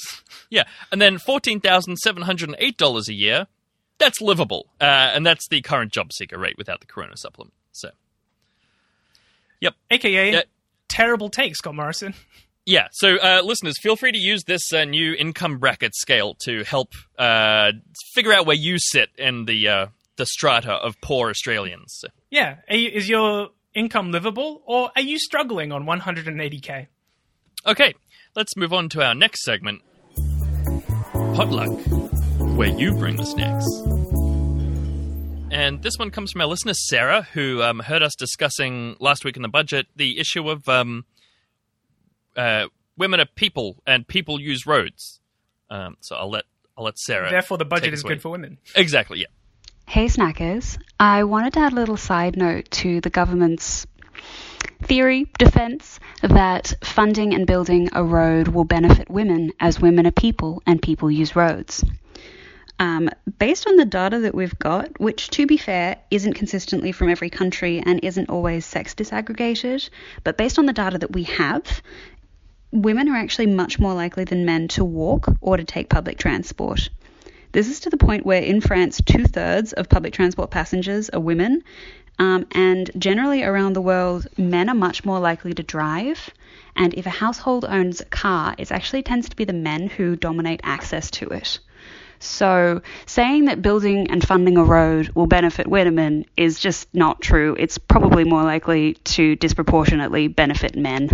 [0.50, 0.64] Yeah.
[0.92, 3.48] And then $14,708 a year,
[4.04, 4.68] that's livable.
[4.80, 7.54] Uh, and that's the current job seeker rate without the corona supplement.
[7.72, 7.90] So,
[9.60, 10.44] yep, aka
[10.90, 12.14] terrible take, Scott Morrison.
[12.66, 12.88] yeah.
[12.92, 16.94] So, uh, listeners, feel free to use this uh, new income bracket scale to help
[17.18, 17.72] uh,
[18.14, 19.88] figure out where you sit in the, uh,
[20.18, 22.06] the strata of poor Australians.
[22.30, 26.88] Yeah, is your income livable, or are you struggling on 180k?
[27.66, 27.94] Okay,
[28.36, 29.82] let's move on to our next segment.
[31.36, 31.80] Potluck,
[32.56, 33.66] where you bring the snacks.
[35.52, 39.36] And this one comes from our listener, Sarah, who um, heard us discussing last week
[39.36, 41.06] in the budget the issue of um,
[42.36, 45.20] uh, women are people and people use roads.
[45.70, 46.44] Um, so I'll let
[46.78, 47.30] I'll let Sarah.
[47.30, 48.16] Therefore, the budget take is away.
[48.16, 48.58] good for women.
[48.76, 49.20] Exactly.
[49.20, 49.28] Yeah.
[49.88, 53.86] Hey snackers, I wanted to add a little side note to the government's
[54.82, 60.62] theory, defense, that funding and building a road will benefit women as women are people
[60.66, 61.84] and people use roads.
[62.84, 67.10] Um, based on the data that we've got, which to be fair isn't consistently from
[67.10, 69.90] every country and isn't always sex disaggregated,
[70.26, 71.82] but based on the data that we have,
[72.72, 76.90] women are actually much more likely than men to walk or to take public transport.
[77.54, 81.22] This is to the point where in France, two thirds of public transport passengers are
[81.22, 81.64] women,
[82.20, 86.30] um, and generally around the world, men are much more likely to drive.
[86.76, 90.18] And if a household owns a car, it actually tends to be the men who
[90.18, 91.60] dominate access to it.
[92.24, 97.56] So, saying that building and funding a road will benefit women is just not true.
[97.60, 101.10] It's probably more likely to disproportionately benefit men.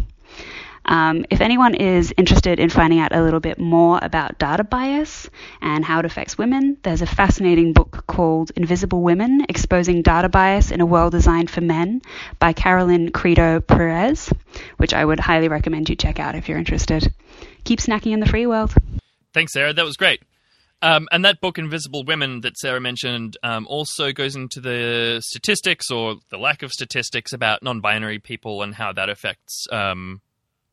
[0.86, 5.30] Um, if anyone is interested in finding out a little bit more about data bias
[5.62, 10.72] and how it affects women, there's a fascinating book called Invisible Women Exposing Data Bias
[10.72, 12.02] in a World Designed for Men
[12.40, 14.32] by Caroline Criado Perez,
[14.78, 17.14] which I would highly recommend you check out if you're interested.
[17.64, 18.74] Keep snacking in the free world.
[19.34, 19.74] Thanks, Sarah.
[19.74, 20.22] That was great.
[20.82, 25.92] Um, and that book, Invisible Women, that Sarah mentioned, um, also goes into the statistics
[25.92, 30.22] or the lack of statistics about non-binary people and how that affects um,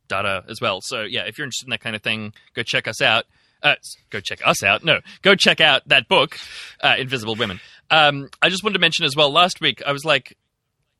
[0.09, 0.81] data as well.
[0.81, 3.25] So, yeah, if you're interested in that kind of thing, go check us out.
[3.63, 3.75] Uh,
[4.11, 4.85] go check us out.
[4.85, 6.39] No, go check out that book,
[6.83, 7.59] uh, Invisible Women.
[7.91, 9.33] Um, I just wanted to mention as well.
[9.33, 10.37] Last week, I was like,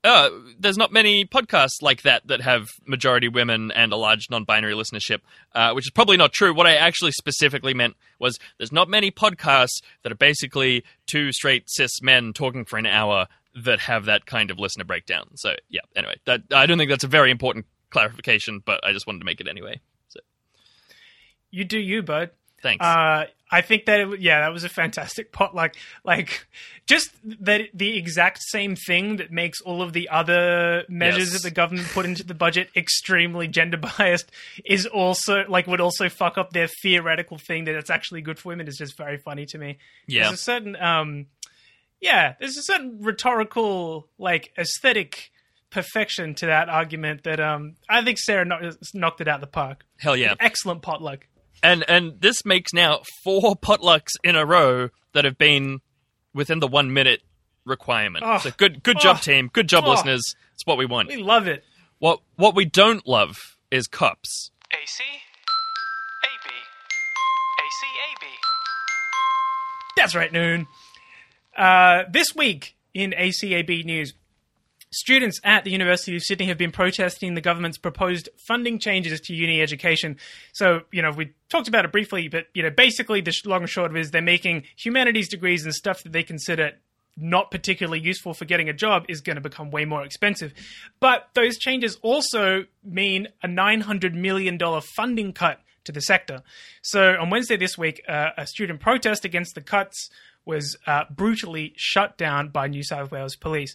[0.05, 4.75] oh, there's not many podcasts like that that have majority women and a large non-binary
[4.75, 5.19] listenership,
[5.55, 6.55] uh, which is probably not true.
[6.55, 11.65] What I actually specifically meant was there's not many podcasts that are basically two straight
[11.69, 13.27] cis men talking for an hour
[13.65, 15.29] that have that kind of listener breakdown.
[15.37, 19.07] So yeah, anyway, that I don't think that's a very important clarification, but I just
[19.07, 19.81] wanted to make it anyway.
[20.09, 20.21] So
[21.51, 22.31] You do you, bud.
[22.63, 22.85] thanks.
[22.85, 25.55] Uh, I think that it, yeah, that was a fantastic pot.
[25.55, 26.47] Like, like
[26.87, 27.11] just
[27.45, 31.33] that the exact same thing that makes all of the other measures Yes.
[31.35, 34.31] that the government put into the budget extremely gender biased
[34.65, 38.49] is also like would also fuck up their theoretical thing that it's actually good for
[38.49, 39.79] women is just very funny to me.
[40.09, 41.27] yeah, There's a certain um,
[42.01, 45.31] yeah, there's a certain rhetorical like aesthetic
[45.71, 49.47] perfection to that argument that um I think Sarah knocked, knocked it out of the
[49.47, 49.85] park.
[49.99, 50.35] hell yeah.
[50.41, 51.27] Excellent potluck.
[51.63, 55.81] And and this makes now four potlucks in a row that have been
[56.35, 57.23] within the one minute
[57.65, 58.25] requirement.
[58.27, 58.39] Oh.
[58.39, 59.23] so good good job, Oh.
[59.23, 59.51] team.
[59.53, 59.91] Good job, Oh.
[59.91, 60.23] listeners.
[60.55, 61.09] It's what we want.
[61.09, 61.65] We love it.
[61.99, 64.51] What what we don't love is cups.
[64.73, 66.51] AC, AB,
[67.59, 68.27] AC, AB.
[69.97, 70.67] That's right, Noon.
[71.57, 74.13] Uh, this week in ACAB news,
[74.97, 79.35] students at the University of Sydney have been protesting the government's proposed funding changes to
[79.35, 80.17] uni education.
[80.53, 83.71] So, you know, we talked about it briefly, but, you know, basically the long and
[83.71, 86.73] short of it is they're making humanities degrees and stuff that they consider
[87.17, 90.53] not particularly useful for getting a job is going to become way more expensive.
[91.01, 94.59] But those changes also mean a $900 million
[94.97, 96.43] funding cut to the sector.
[96.83, 100.11] So on Wednesday this week, uh, a student protest against the cuts
[100.45, 103.75] was uh, brutally shut down by New South Wales police.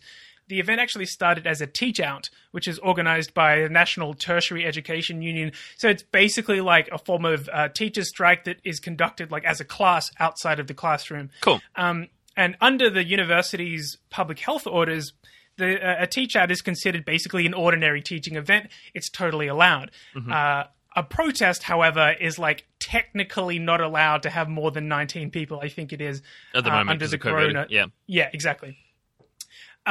[0.52, 4.66] The event actually started as a teach out, which is organized by the National Tertiary
[4.66, 5.54] Education Union.
[5.78, 9.62] So it's basically like a form of uh, teacher strike that is conducted like as
[9.62, 11.30] a class outside of the classroom.
[11.40, 11.62] Cool.
[11.78, 15.14] Um, and under the university's public health orders,
[15.56, 18.68] the, uh, a teach out is considered basically an ordinary teaching event.
[18.94, 19.92] It's totally allowed.
[20.30, 20.66] Uh,
[20.98, 25.62] a protest, however, is like technically not allowed to have more than 19 people.
[25.62, 26.22] I think it is
[26.54, 27.68] At the uh, moment, under the of COVID, corona.
[27.70, 27.86] yeah.
[28.06, 28.78] yeah, exactly.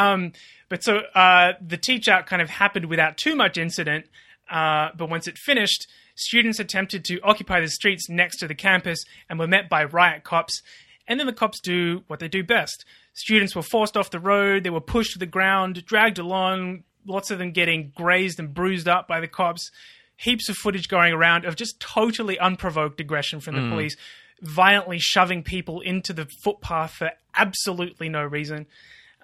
[0.01, 0.33] Um,
[0.71, 4.07] but so uh, the teach out kind of happened without too much incident.
[4.51, 9.05] Uh, but once it finished, students attempted to occupy the streets next to the campus
[9.29, 10.63] and were met by riot cops.
[11.07, 12.85] And then the cops do what they do best.
[13.13, 17.31] Students were forced off the road, they were pushed to the ground, dragged along, lots
[17.31, 19.71] of them getting grazed and bruised up by the cops.
[20.17, 23.97] Heaps of footage going around of just totally unprovoked aggression from the police,
[24.43, 28.67] violently shoving people into the footpath for absolutely no reason.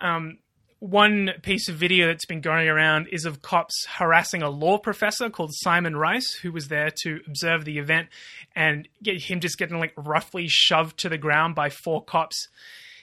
[0.00, 0.38] Um,
[0.78, 5.30] one piece of video that's been going around is of cops harassing a law professor
[5.30, 8.08] called Simon Rice, who was there to observe the event,
[8.54, 12.48] and get him just getting like roughly shoved to the ground by four cops.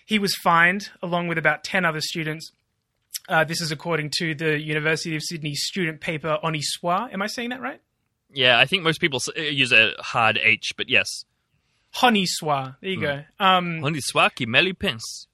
[0.06, 2.52] He was fined along with about 10 other students.
[3.28, 7.10] Uh, this is according to the University of Sydney student paper on Histoire.
[7.12, 7.82] Am I saying that right?
[8.34, 11.08] Yeah, I think most people uh, use a hard H, but yes.
[11.94, 12.76] Honi Soit.
[12.82, 13.24] There you go.
[13.40, 15.28] Um, Soit qui mal y pense.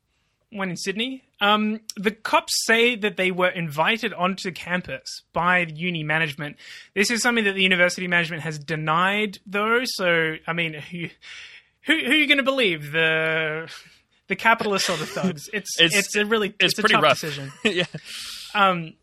[0.51, 1.23] One in Sydney.
[1.41, 6.57] Um, the cops say that they were invited onto campus by the uni management.
[6.95, 9.81] This is something that the university management has denied, though.
[9.85, 11.07] So, I mean, who
[11.85, 12.91] who, who are you going to believe?
[12.91, 13.71] The
[14.27, 15.49] the capitalist or the thugs?
[15.53, 17.19] It's it's, It's- a really It's, a pretty tough rough.
[17.21, 17.51] decision.
[17.63, 17.85] yeah.
[18.53, 18.93] Um,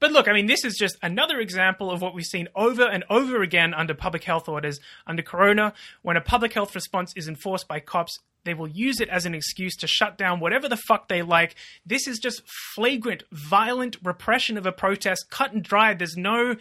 [0.00, 3.04] but look, I mean, this is just another example of what we've seen over and
[3.10, 4.80] over again under public health orders.
[5.06, 5.72] Under Corona,
[6.02, 9.34] when a public health response is enforced by cops, they will use it as an
[9.34, 11.54] excuse to shut down whatever the fuck they like.
[11.84, 12.42] This is just
[12.74, 15.98] flagrant, violent repression of a protest, cut and dried.
[15.98, 16.56] There's no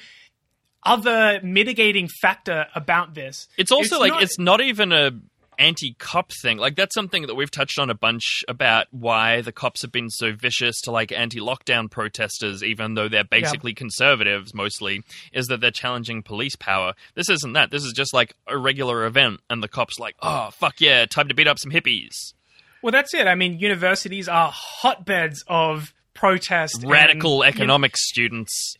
[0.83, 3.47] other mitigating factor about this.
[3.57, 5.11] It's also like not- it's not even a
[5.59, 6.57] anti-cop thing.
[6.57, 10.09] Like that's something that we've touched on a bunch about why the cops have been
[10.09, 15.03] so vicious to like anti-lockdown protesters, even though they're basically conservatives mostly,
[15.33, 16.93] is that they're challenging police power.
[17.13, 17.69] This isn't that.
[17.69, 21.27] This is just like a regular event, and the cops like, oh fuck yeah, time
[21.27, 22.33] to beat up some hippies,
[22.81, 23.27] Well, that's it.
[23.27, 28.75] I mean, universities are hotbeds of protest, and, radical you know, students.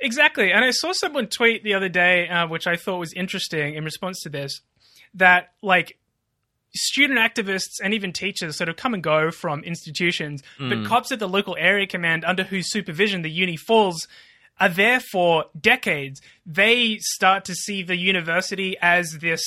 [0.00, 0.52] Exactly.
[0.52, 3.84] And I saw someone tweet the other day, uh, which I thought was interesting in
[3.84, 4.60] response to this,
[5.14, 5.96] that like
[6.74, 10.86] student activists and even teachers sort of come and go from institutions, but mm.
[10.86, 14.08] cops at the local area command under whose supervision the uni falls
[14.60, 16.20] are there for decades.
[16.46, 19.42] They start to see the university as this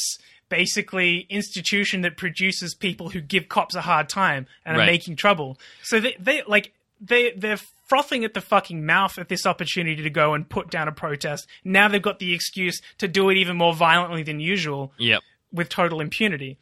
[0.50, 5.58] basically institution that produces people who give cops a hard time and are making trouble.
[5.84, 6.72] So they, they like
[7.02, 10.88] they they're frothing at the fucking mouth at this opportunity to go and put down
[10.88, 11.48] a protest.
[11.64, 15.22] Now they've got the excuse to do it even more violently than usual Yep.
[15.52, 16.58] with total impunity.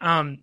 [0.00, 0.38] Um,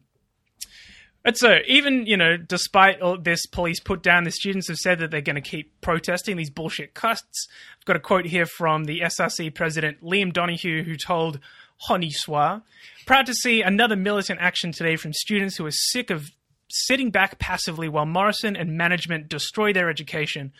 [1.36, 4.26] so, even you know, despite all this, police put down.
[4.26, 7.48] The students have said that they're going to keep protesting these bullshit cuts.
[7.80, 11.40] I've got a quote here from the SRC president Liam Donohoe, who told
[11.78, 12.62] Honi Soit,
[13.06, 16.32] "Proud to see another militant action today from students who are sick of
[16.70, 20.52] sitting back passively while Morrison and management destroy their education."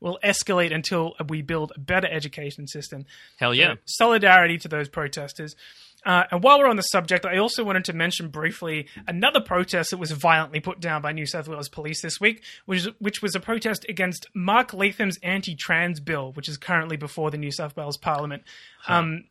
[0.00, 3.04] Will escalate until we build a better education system.
[3.38, 3.74] Hell yeah.
[3.84, 5.54] So, solidarity to those protesters.
[6.04, 9.90] Uh, and while we're on the subject, I also wanted to mention briefly another protest
[9.90, 13.34] that was violently put down by New South Wales police this week, which, which was
[13.34, 17.76] a protest against Mark Latham's anti trans bill, which is currently before the New South
[17.76, 18.44] Wales Parliament.
[18.88, 19.24] Um,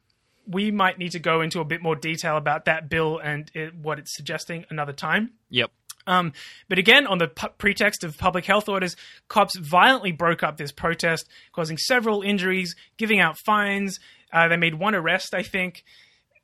[0.48, 3.76] we might need to go into a bit more detail about that bill and it,
[3.76, 5.32] what it's suggesting another time.
[5.50, 5.72] Yep.
[6.10, 6.34] Um,
[6.68, 8.96] but again, on the pu- pretext of public health orders,
[9.28, 14.00] cops violently broke up this protest, causing several injuries, giving out fines.
[14.34, 15.84] Uh, they made one arrest, I think.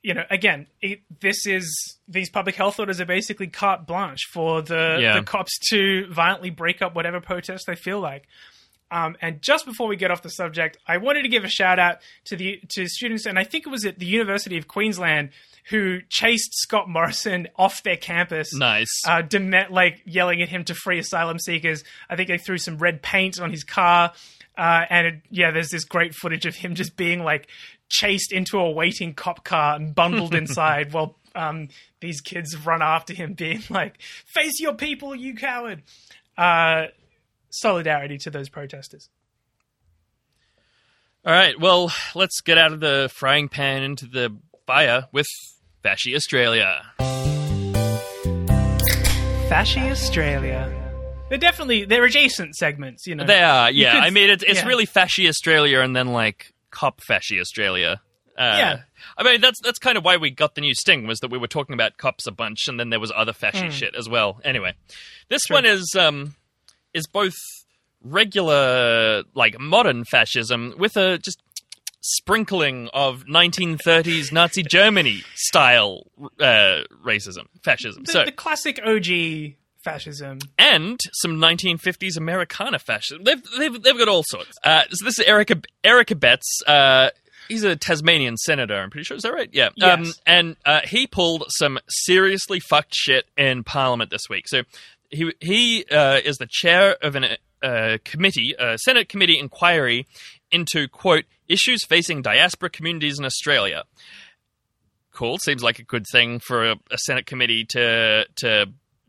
[0.03, 4.61] You know, again, it, this is these public health orders are basically carte blanche for
[4.61, 5.19] the, Yeah.
[5.19, 8.27] the cops to violently break up whatever protest they feel like.
[8.91, 11.79] Um, and just before we get off the subject, I wanted to give a shout
[11.79, 15.31] out to the to students, and I think it was at the University of Queensland
[15.69, 19.01] who chased Scott Morrison off their campus Nice.
[19.07, 19.23] uh,
[19.69, 21.83] like yelling at him to free asylum seekers.
[22.09, 24.13] I think they threw some red paint on his car,
[24.57, 27.47] uh, and it, yeah, there's this great footage of him just being like
[27.89, 31.67] chased into a waiting cop car and bundled inside while um,
[31.99, 33.99] these kids run after him, being like,
[34.33, 35.81] "Face your people, you coward!"
[36.37, 36.85] Uh,
[37.49, 39.09] solidarity to those protesters.
[41.25, 44.37] All right, well, let's get out of the frying pan into the
[44.67, 45.25] fire with
[45.85, 46.81] Fashy Australia.
[49.47, 50.71] Fashy Australia.
[51.29, 53.23] They're definitely they're adjacent segments, you know.
[53.23, 53.93] They are, yeah.
[53.93, 54.67] could- I mean, it's it's yeah.
[54.67, 58.01] really Fashy Australia and then like cop Fashy Australia.
[58.35, 58.79] Uh, Yeah.
[59.15, 61.37] I mean, that's that's kind of why we got the new sting was that we
[61.37, 64.41] were talking about cops a bunch, and then there was other fashy shit as well.
[64.43, 64.73] Anyway,
[65.29, 66.35] this one is um
[66.95, 67.35] is both
[68.01, 71.39] regular like modern fascism with a just
[72.05, 76.03] sprinkling of 1930s Nazi Germany style
[76.39, 78.03] uh, racism, fascism.
[78.03, 80.39] the, so the classic OG fascism.
[80.57, 83.23] and some 1950s Americana fascism.
[83.23, 84.51] They've they've, they've got all sorts.
[84.63, 86.41] Uh, so this is Erica Eric Abetz.
[86.65, 87.09] Uh,
[87.47, 88.75] he's a Tasmanian senator.
[88.75, 89.17] I'm pretty sure.
[89.17, 89.49] Is that right?
[89.51, 89.67] Yeah.
[89.81, 90.13] Um, Yes.
[90.25, 94.47] and uh, he pulled some seriously fucked shit in Parliament this week.
[94.47, 94.63] So
[95.09, 97.25] he he uh, is the chair of an
[97.61, 100.05] uh, committee, a Senate committee inquiry
[100.51, 103.83] into quote issues facing diaspora communities in Australia.
[105.11, 105.37] Cool.
[105.37, 108.67] Seems like a good thing for a, a Senate committee to to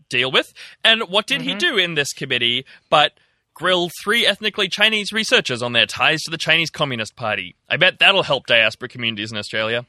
[0.09, 0.53] deal with.
[0.85, 3.13] And what did he do in this committee but
[3.55, 7.57] grill three ethnically Chinese researchers on their ties to the Chinese Communist Party?
[7.69, 9.85] I bet that'll help diaspora communities in Australia.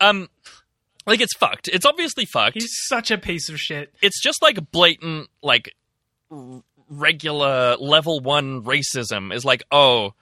[0.00, 0.28] Um,
[1.06, 1.68] like it's fucked.
[1.68, 2.54] It's obviously fucked.
[2.54, 3.92] He's such a piece of shit.
[4.00, 5.74] it's just like blatant, like
[6.88, 10.14] regular level one racism is like, oh,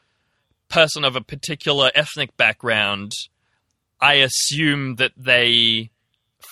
[0.68, 3.12] person of a particular ethnic background.
[4.00, 5.90] I assume that they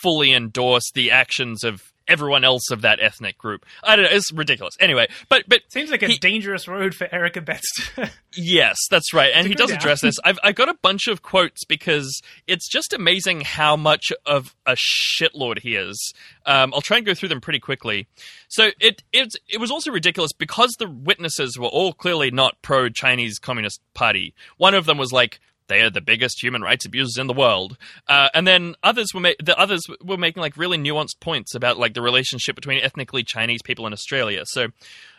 [0.03, 3.65] fully endorse the actions of everyone else of that ethnic group.
[3.83, 4.11] I don't know.
[4.13, 4.75] It's ridiculous.
[4.81, 7.63] Anyway, but but Seems like a he- dangerous road for Eric Abetz.
[8.37, 9.31] Yes, that's right.
[9.33, 9.79] And he does down.
[9.79, 10.17] address this.
[10.25, 14.75] I've, I got a bunch of quotes because it's just amazing how much of a
[14.75, 16.13] shitlord he is.
[16.45, 18.09] Um, I'll try and go through them pretty quickly.
[18.49, 22.89] So it, it, it was also ridiculous because the witnesses were all clearly not pro
[22.89, 24.35] Chinese Communist Party.
[24.57, 25.39] One of them was like,
[25.69, 27.77] they are the biggest human rights abusers in the world.
[28.09, 31.79] Uh, and then others were ma- the others were making like really nuanced points about
[31.79, 34.43] like the relationship between ethnically Chinese people in Australia.
[34.47, 34.69] So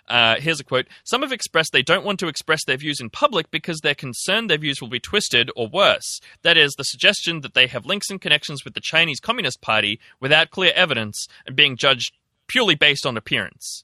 [0.08, 0.88] uh, here's a quote.
[1.04, 4.50] Some have expressed they don't want to express their views in public because they're concerned
[4.50, 6.20] their views will be twisted or worse.
[6.44, 10.00] That is, the suggestion that they have links and connections with the Chinese Communist Party
[10.20, 12.14] without clear evidence and being judged
[12.48, 13.84] purely based on appearance.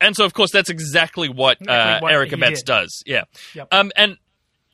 [0.00, 2.64] And so, of course, that's exactly what, uh, what Eric Abetz did.
[2.66, 3.02] does.
[3.06, 3.24] Yeah.
[3.54, 3.68] Yep.
[3.72, 4.18] Um, and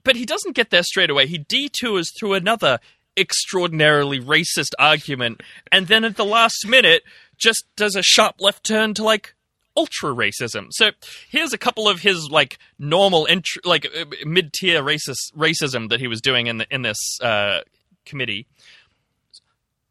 [0.05, 1.27] but he doesn't get there straight away.
[1.27, 2.79] He detours through another
[3.17, 7.03] extraordinarily racist argument, and then at the last minute,
[7.37, 9.35] just does a sharp left turn to like
[9.77, 10.69] ultra racism.
[10.71, 10.91] So
[11.29, 16.01] here's a couple of his like normal, int- like uh, mid tier racist racism that
[16.01, 17.61] he was doing in the, in this uh,
[18.05, 18.47] committee.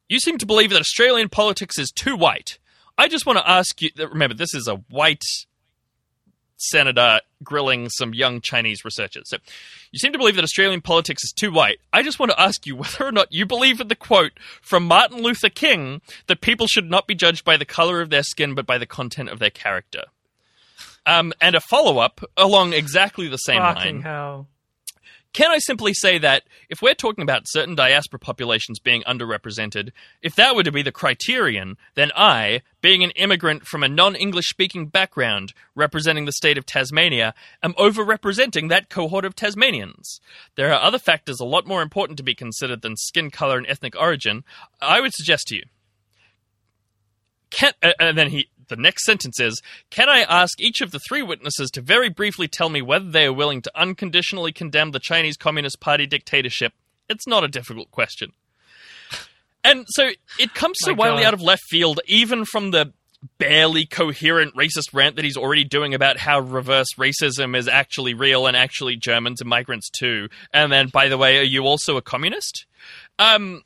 [0.08, 2.60] You seem to believe that Australian politics is too white.
[2.98, 3.90] I just want to ask you.
[3.98, 5.24] Remember, this is a white
[6.62, 9.24] senator grilling some young Chinese researchers.
[9.28, 9.38] So,
[9.92, 11.80] you seem to believe that Australian politics is too white.
[11.92, 14.86] I just want to ask you whether or not you believe in the quote from
[14.86, 18.56] Martin Luther King that people should not be judged by the color of their skin,
[18.56, 20.04] but by the content of their character.
[21.06, 24.02] Um, and a follow up along exactly the same Fucking line.
[24.04, 24.48] hell.
[25.34, 30.36] Can I simply say that if we're talking about certain diaspora populations being underrepresented, if
[30.36, 34.50] that were to be the criterion, then I, being an immigrant from a non English
[34.50, 40.20] speaking background representing the state of Tasmania, am overrepresenting that cohort of Tasmanians.
[40.56, 43.68] There are other factors a lot more important to be considered than skin color and
[43.68, 44.44] ethnic origin.
[44.82, 45.64] I would suggest to you.
[47.62, 51.00] Can, uh, and then he, the next sentence is Can I ask each of the
[51.08, 55.00] three witnesses to very briefly tell me whether they are willing to unconditionally condemn the
[55.00, 56.74] Chinese Communist Party dictatorship?
[57.08, 58.32] It's not a difficult question.
[59.64, 60.10] And so
[60.40, 61.28] it comes so wildly God.
[61.28, 62.94] out of left field, even from the
[63.38, 68.48] barely coherent racist rant that he's already doing about how reverse racism is actually real
[68.48, 70.30] and actually Germans and migrants too.
[70.52, 72.66] And then, by the way, are you also a communist?
[73.20, 73.62] Um,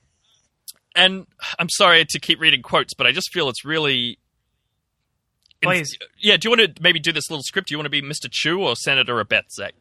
[0.96, 1.28] and
[1.60, 4.18] I'm sorry to keep reading quotes, but I just feel it's really.
[5.62, 5.98] Please.
[6.20, 7.70] Yeah, do you want to maybe do this little script?
[7.70, 8.30] Do you want to be Mr.
[8.30, 9.74] Chiu or Senator Abetz, Zach?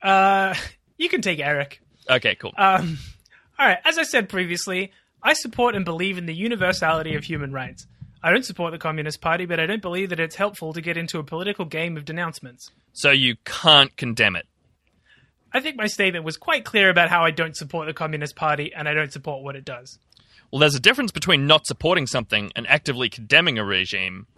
[0.00, 0.54] Uh,
[0.98, 1.80] you can take Eric.
[2.08, 2.52] Okay, cool.
[2.56, 2.98] Um,
[3.58, 3.78] all right.
[3.84, 7.86] As I said previously, I support and believe in the universality of human rights.
[8.22, 10.96] I don't support the Communist Party, but I don't believe that it's helpful to get
[10.96, 12.70] into a political game of denouncements.
[12.92, 14.46] so you can't condemn it.
[15.52, 18.72] I think my statement was quite clear about how I don't support the Communist Party
[18.74, 19.98] and I don't support what it does.
[20.54, 24.28] Well, there's a difference between not supporting something and actively condemning a regime.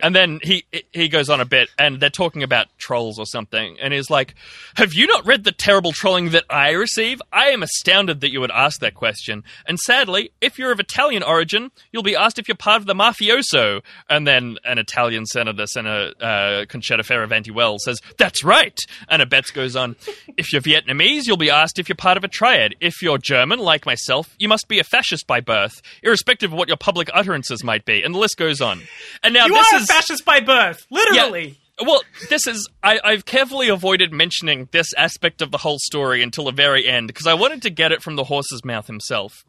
[0.00, 3.76] And then he he goes on a bit, and they're talking about trolls or something,
[3.80, 4.34] and he's like,
[4.76, 7.20] "Have you not read the terrible trolling that I receive?
[7.32, 9.42] I am astounded that you would ask that question.
[9.66, 12.94] And sadly, if you're of Italian origin, you'll be asked if you're part of the
[12.94, 18.78] mafioso." And then an Italian senator, Senator uh, Concetta Fierravanti-Wells, says, "That's right."
[19.08, 19.96] And Abetz goes on,
[20.36, 22.76] "If you're Vietnamese, you'll be asked if you're part of a triad.
[22.80, 26.68] If you're German, like myself, you must be a fascist by birth, irrespective of what
[26.68, 28.82] your public utterances might be." And the list goes on.
[29.24, 31.58] And now You this is fascist by birth, literally.
[31.84, 32.68] well, this is.
[32.82, 37.08] I, I've carefully avoided mentioning this aspect of the whole story until the very end
[37.08, 39.44] because I wanted to get it from the horse's mouth himself.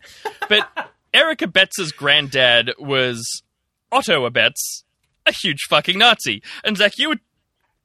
[0.48, 0.68] But
[1.14, 3.44] Eric Abetz's granddad was
[3.92, 4.84] Otto Abetz,
[5.26, 6.42] a huge fucking Nazi.
[6.64, 7.20] And Zach, you were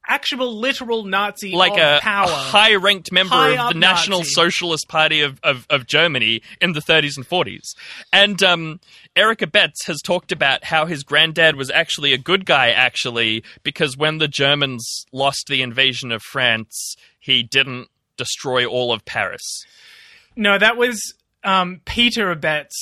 [0.07, 2.29] Actual literal Nazi like a power.
[2.29, 4.31] high ranked member High of the National Nazi.
[4.33, 7.75] Socialist Party of, of, of Germany in the 30s and 40s.
[8.13, 8.81] And um,
[9.17, 13.97] Eric Abetz has talked about how his granddad was actually a good guy, actually, because
[13.97, 19.65] when the Germans lost the invasion of France, he didn't destroy all of Paris.
[20.37, 22.73] No, that was um, Peter Abetz,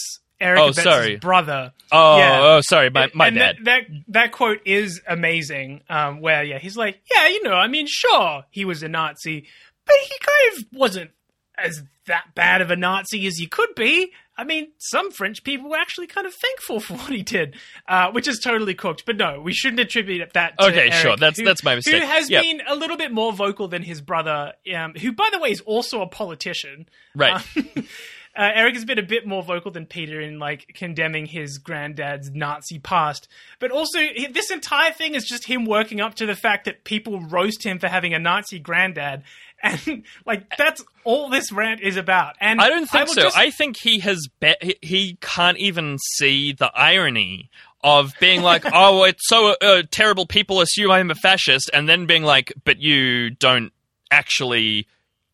[0.43, 1.16] Eric Oh, Abetz's sorry.
[1.16, 1.72] brother.
[1.90, 2.40] Oh, Yeah.
[2.43, 3.57] oh sorry, my, my and bad.
[3.64, 5.82] That, that that quote is amazing.
[5.88, 9.47] Um, where yeah, he's like, yeah, you know, I mean, sure, he was a Nazi,
[9.86, 11.11] but he kind of wasn't
[11.57, 14.12] as that bad of a Nazi as he could be.
[14.36, 17.55] I mean, some French people were actually kind of thankful for what he did,
[17.86, 19.05] uh, which is totally cooked.
[19.05, 20.59] But no, we shouldn't attribute that.
[20.59, 22.01] to Okay, Eric, sure, that's- who- that's my mistake.
[22.03, 22.43] Who has Yep.
[22.43, 25.61] been a little bit more vocal than his brother, um, who, by the way, is
[25.61, 26.88] also a politician.
[27.14, 27.34] right.
[27.57, 27.82] Uh,
[28.37, 32.30] uh, Eric has been a bit more vocal than Peter in like condemning his granddad's
[32.30, 33.28] Nazi past,
[33.59, 36.85] but also he- this entire thing is just him working up to the fact that
[36.85, 39.22] people roast him for having a Nazi granddad,
[39.62, 42.35] and like that's all this rant is about.
[42.41, 43.22] And I don't think will so.
[43.22, 47.51] just- I think he has be- he- he can't even see the irony
[47.85, 50.24] of being like, "Oh, it's so uh, terrible.
[50.26, 53.72] People assume I'm a fascist," and then being like, "But you don't
[54.11, 54.87] actually."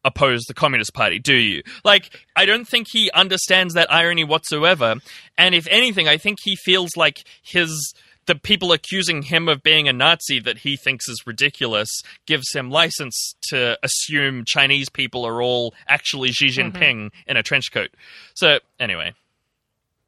[0.05, 1.63] Oppose the communist party do you?
[1.85, 4.97] Like i don't think he understands that irony whatsoever.
[5.37, 7.95] And if anything i think he feels like his
[8.27, 11.89] the people accusing him of being a nazi that he thinks is ridiculous
[12.27, 16.77] gives him license to assume chinese people are all actually xi mm-hmm.
[16.77, 17.91] jinping in a trench coat.
[18.35, 19.15] So anyway.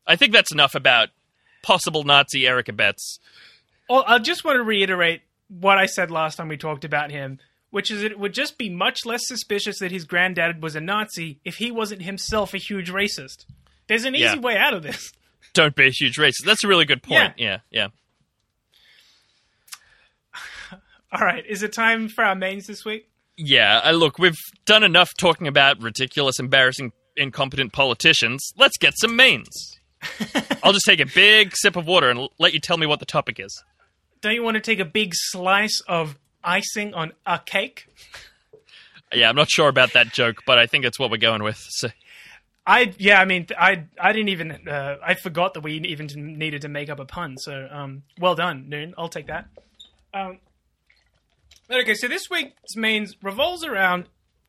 [0.06, 1.10] I think that's enough about
[1.62, 3.18] possible nazi Eric Abetz.
[3.88, 7.38] Well, I just want to reiterate what I said last time we talked about him,
[7.70, 11.38] which is it would just be much less suspicious that his granddad was a Nazi
[11.44, 13.44] if he wasn't himself a huge racist.
[13.86, 14.40] There's an easy Yeah.
[14.40, 15.12] way out of this.
[15.52, 17.88] don't be a huge racist that's a really good point yeah yeah
[21.12, 23.08] All right, is it time for our mains this week?
[23.36, 28.52] Yeah, uh, look, we've done enough talking about ridiculous, embarrassing, incompetent politicians.
[28.56, 29.80] Let's get some mains.
[30.62, 33.06] I'll just take a big sip of water and let you tell me what the
[33.06, 33.62] topic is.
[34.20, 37.86] Don't you want to take a big slice of icing on a cake?
[39.12, 41.64] Yeah, I'm not sure about that joke, but I think it's what we're going with.
[41.70, 41.88] So,
[42.66, 46.62] I yeah, I mean, I I didn't even uh, I forgot that we even needed
[46.62, 47.36] to make up a pun.
[47.38, 48.94] So um, well done, Noon.
[48.96, 49.48] I'll take that.
[50.14, 50.38] Um,
[51.70, 54.04] okay, so this week's means revolves around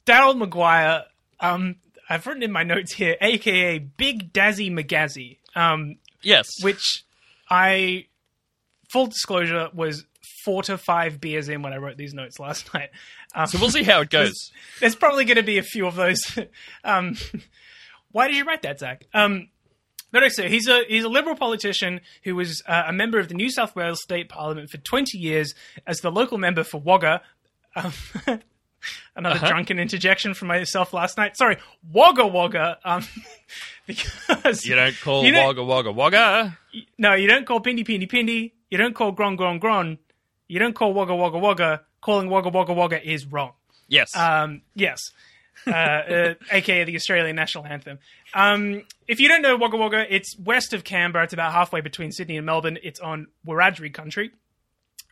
[0.05, 1.05] Daryl Maguire.
[1.39, 1.77] Um,
[2.09, 5.37] I've written in my notes here, aka Big Dazzy McGazzy.
[5.55, 7.05] Um, yes, which
[7.49, 8.05] I
[8.91, 10.05] full disclosure was
[10.43, 12.89] four to five beers in when I wrote these notes last night.
[13.35, 14.51] Um, so we'll see how it goes.
[14.79, 16.21] there's probably going to be a few of those.
[16.83, 17.15] um,
[18.11, 19.05] why did you write that, Zach?
[19.13, 19.49] Um,
[20.11, 23.29] but no, so he's a he's a liberal politician who was uh, a member of
[23.29, 25.53] the New South Wales State Parliament for 20 years
[25.87, 27.21] as the local member for Wagga.
[27.75, 27.93] Um,
[29.15, 29.47] another Uh-huh.
[29.47, 31.37] drunken interjection from myself last night.
[31.37, 31.57] Sorry,
[31.93, 32.77] Wagga Wagga.
[32.83, 33.05] Um,
[33.87, 36.57] because You don't call You Wagga Wagga Wagga.
[36.97, 38.53] no, you don't call Pindi Pindi Pindi.
[38.69, 39.97] You don't call Grong Grong Grong.
[40.51, 41.81] You don't call Wagga Wagga Wagga.
[42.01, 43.53] Calling Wagga Wagga Wagga is wrong.
[43.87, 44.13] Yes.
[44.17, 44.99] Um, yes.
[45.65, 47.99] Uh, uh, aka the Australian national anthem.
[48.33, 51.23] Um, if you don't know Wagga Wagga, it's west of Canberra.
[51.23, 52.79] It's about halfway between Sydney and Melbourne.
[52.83, 54.31] It's on Wiradjuri country.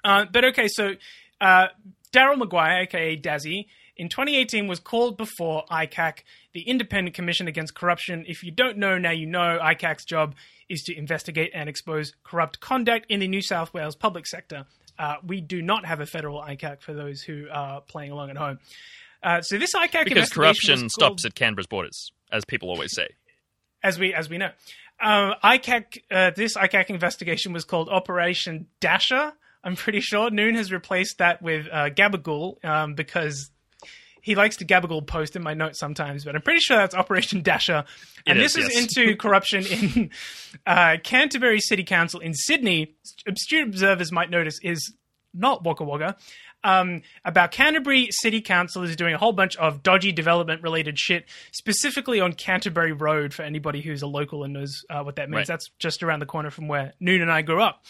[0.03, 0.95] Uh, but okay, so
[1.39, 1.67] uh,
[2.11, 6.23] Daryl Maguire, aka Dazzy, in 2018 was called before ICAC,
[6.53, 8.25] the Independent Commission Against Corruption.
[8.27, 10.35] If you don't know, now you know ICAC's job
[10.67, 14.65] is to investigate and expose corrupt conduct in the New South Wales public sector.
[14.99, 18.37] Uh, we do not have a federal ICAC for those who are playing along at
[18.37, 18.59] home.
[19.23, 23.07] Uh, so this ICAC because corruption called- stops at Canberra's borders, as people always say.
[23.81, 24.51] as we as we know.
[25.01, 29.31] Uh, ICAC, uh, this ICAC investigation was called Operation Dasher.
[29.63, 33.49] I'm pretty sure Noon has replaced that with uh, Gabagool um, because
[34.21, 37.41] he likes to Gabagool post in my notes sometimes, but I'm pretty sure that's Operation
[37.41, 37.85] Dasher.
[38.25, 40.09] And It this is, is into corruption in
[40.65, 42.95] uh, Canterbury City Council in Sydney.
[43.27, 44.93] Obscure observers might notice is
[45.33, 46.17] not Wagga Wagga.
[46.61, 51.25] Um, about Canterbury City Council is doing a whole bunch of dodgy development related shit,
[51.51, 55.37] specifically on Canterbury Road for anybody who's a local and knows uh, what that means.
[55.37, 55.47] Right.
[55.47, 57.85] That's just around the corner from where Noon and I grew up.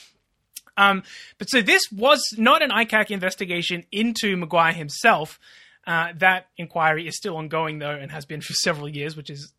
[0.77, 1.03] Um,
[1.37, 5.39] but so this was not an ICAC investigation into Maguire himself.
[5.87, 9.53] Uh, that inquiry is still ongoing, though, and has been for several years, which is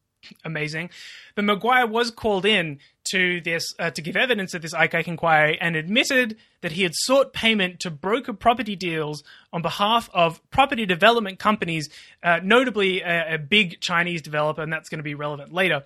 [0.45, 0.91] amazing.
[1.35, 2.79] But Maguire was called in
[3.11, 6.93] to this uh, to give evidence at this ICAC inquiry and admitted that he had
[6.95, 11.89] sought payment to broker property deals on behalf of property development companies,
[12.23, 15.85] uh, notably a, a big Chinese developer, and that's going to be relevant later.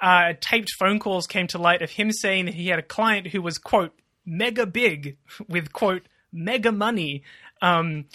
[0.00, 3.28] Uh, taped phone calls came to light of him saying that he had a client
[3.28, 5.16] who was quote mega big
[5.48, 7.22] with quote mega money.
[7.62, 8.06] Um,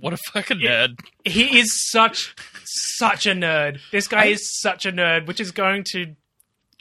[0.00, 0.98] What a fucking nerd.
[1.24, 2.34] he is such
[2.64, 3.80] such a nerd.
[3.90, 6.14] This guy is such a nerd, which is going to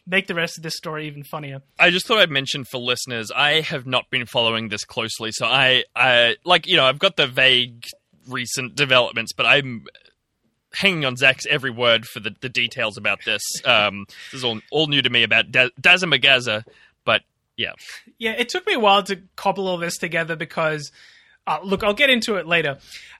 [0.07, 1.61] make the rest of this story even funnier.
[1.79, 5.45] I just thought I'd mention for listeners, I have not been following this closely, so
[5.45, 7.85] I, I like you know, I've got the vague
[8.27, 9.85] recent developments, but I'm
[10.73, 13.41] hanging on Zach's every word for the, the details about this.
[13.65, 16.63] Um, this is all all new to me about da- Daza Magaza,
[17.05, 17.21] but
[17.57, 17.73] yeah,
[18.17, 20.91] Yeah, it took me a while to cobble all this together because,
[21.47, 22.77] uh, look, I'll get into it later.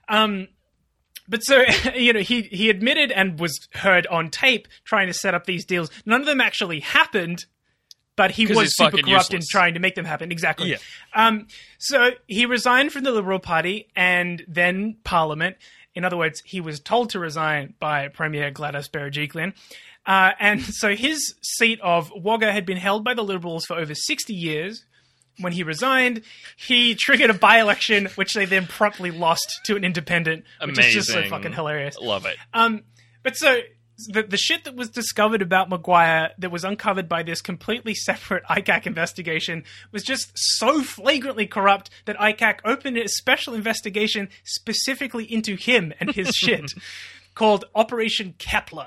[0.08, 0.48] Um,
[1.28, 1.64] but so
[1.94, 5.64] you know, he he admitted and was heard on tape trying to set up these
[5.64, 5.90] deals.
[6.04, 7.44] None of them actually happened,
[8.16, 10.30] but he was super corrupt in trying to make them happen.
[10.30, 10.70] Exactly.
[10.70, 10.76] Yeah.
[11.14, 11.46] Um,
[11.78, 15.56] so he resigned from the Liberal Party and then Parliament,
[15.94, 19.54] In other words, he was told to resign by Premier Gladys Berejiklian.
[20.04, 23.94] Uh, and so his seat of Wagga had been held by the Liberals for over
[23.94, 24.84] 60 years.
[25.38, 26.22] When he resigned,
[26.56, 30.92] he triggered a by election, which they then promptly lost to an independent, which is
[30.92, 31.96] just so fucking hilarious.
[31.98, 32.36] Love it.
[32.52, 32.82] Um,
[33.22, 33.60] but so
[34.08, 38.44] the the shit that was discovered about Maguire that was uncovered by this completely separate
[38.44, 45.56] ICAC investigation was just so flagrantly corrupt that ICAC opened a special investigation specifically into
[45.56, 46.72] him and his shit
[47.34, 48.84] called Operation Keppel.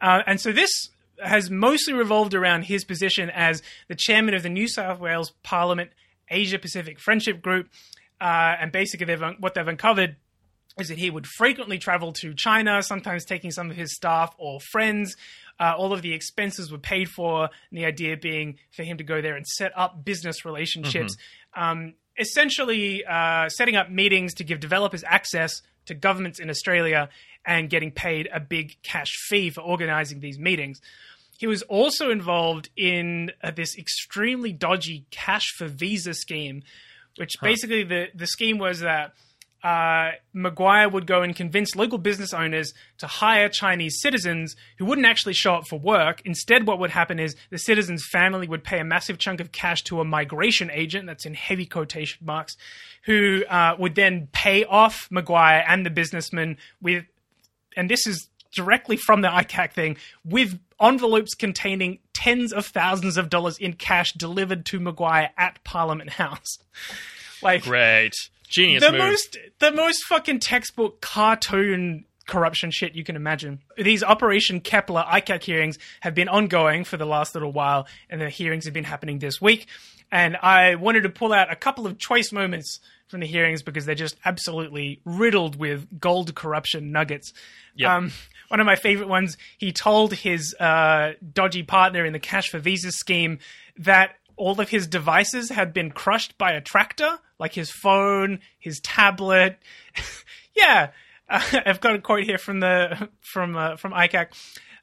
[0.00, 0.90] Uh, and so this
[1.24, 5.90] has mostly revolved around his position as the chairman of the New South Wales Parliament
[6.28, 7.68] Asia Pacific Friendship Group.
[8.20, 10.16] Uh, and basically, they've, what they've uncovered
[10.78, 14.60] is that he would frequently travel to China, sometimes taking some of his staff or
[14.60, 15.16] friends.
[15.60, 19.04] Uh, all of the expenses were paid for, and the idea being for him to
[19.04, 21.16] go there and set up business relationships.
[21.54, 27.08] Um, essentially, uh, setting up meetings to give developers access to governments in Australia
[27.44, 30.80] and getting paid a big cash fee for organizing these meetings.
[31.38, 36.62] He was also involved in uh, this extremely dodgy cash for visa scheme,
[37.16, 39.14] which basically the, the scheme was that
[39.64, 45.06] uh, Maguire would go and convince local business owners to hire Chinese citizens who wouldn't
[45.06, 46.20] actually show up for work.
[46.26, 49.82] Instead, what would happen is the citizen's family would pay a massive chunk of cash
[49.84, 52.58] to a migration agent, that's in heavy quotation marks,
[53.06, 57.04] who uh, would then pay off Maguire and the businessman with,
[57.74, 63.28] and this is directly from the ICAC thing, with envelopes containing tens of thousands of
[63.28, 66.58] dollars in cash delivered to Maguire at Parliament House.
[67.42, 68.14] Like, Great.
[68.48, 69.00] Genius the move.
[69.00, 73.60] most the most fucking textbook cartoon corruption shit you can imagine.
[73.76, 78.30] These Operation Keppel ICAC hearings have been ongoing for the last little while, and the
[78.30, 79.66] hearings have been happening this week.
[80.10, 83.86] And I wanted to pull out a couple of choice moments from the hearings because
[83.86, 87.32] they're just absolutely riddled with gold corruption nuggets.
[87.76, 87.90] Yep.
[87.90, 88.12] Um,
[88.48, 92.58] one of my favorite ones, he told his uh, dodgy partner in the cash for
[92.58, 93.38] visas scheme
[93.76, 98.80] that all of his devices had been crushed by a tractor, like his phone, his
[98.80, 99.58] tablet.
[100.54, 100.90] yeah,
[101.28, 104.28] uh, I've got a quote here from the from uh, from ICAC.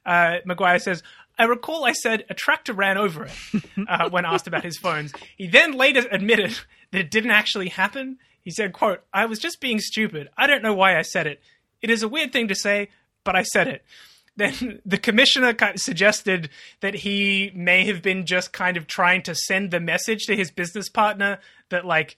[0.04, 1.02] Uh, Maguire says.
[1.38, 3.32] I recall I said a tractor ran over it
[3.88, 5.14] uh, when asked about his phones.
[5.38, 6.58] He then later admitted
[6.92, 8.18] that it didn't actually happen.
[8.40, 10.28] He said, quote, I was just being stupid.
[10.36, 11.40] I don't know why I said it.
[11.80, 12.88] It is a weird thing to say,
[13.24, 13.84] but I said it.
[14.34, 16.48] Then the commissioner kind of suggested
[16.80, 20.50] that he may have been just kind of trying to send the message to his
[20.50, 21.38] business partner
[21.68, 22.16] that like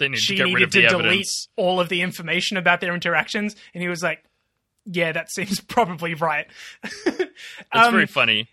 [0.00, 1.48] need she to needed to delete evidence.
[1.56, 4.24] all of the information about their interactions, and he was like,
[4.86, 6.46] "Yeah, that seems probably right."
[7.04, 7.28] That's
[7.72, 8.48] um, very funny.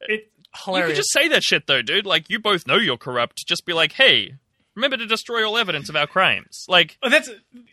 [0.00, 0.28] it,
[0.66, 2.06] You could just say that shit though, dude.
[2.06, 3.46] Like you both know you're corrupt.
[3.46, 4.34] Just be like, hey,
[4.76, 6.64] remember to destroy all evidence of our crimes.
[6.68, 7.28] Like Oh, that's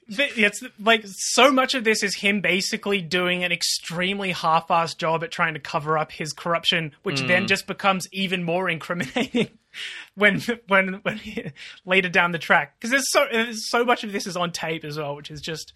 [0.08, 5.32] it's like so much of this is him basically doing an extremely half-assed job at
[5.32, 7.28] trying to cover up his corruption, which Mm.
[7.28, 9.50] then just becomes even more incriminating
[10.16, 11.52] when when when he,
[11.86, 14.84] later down the track because there's so there's so much of this is on tape
[14.84, 15.74] as well, which is just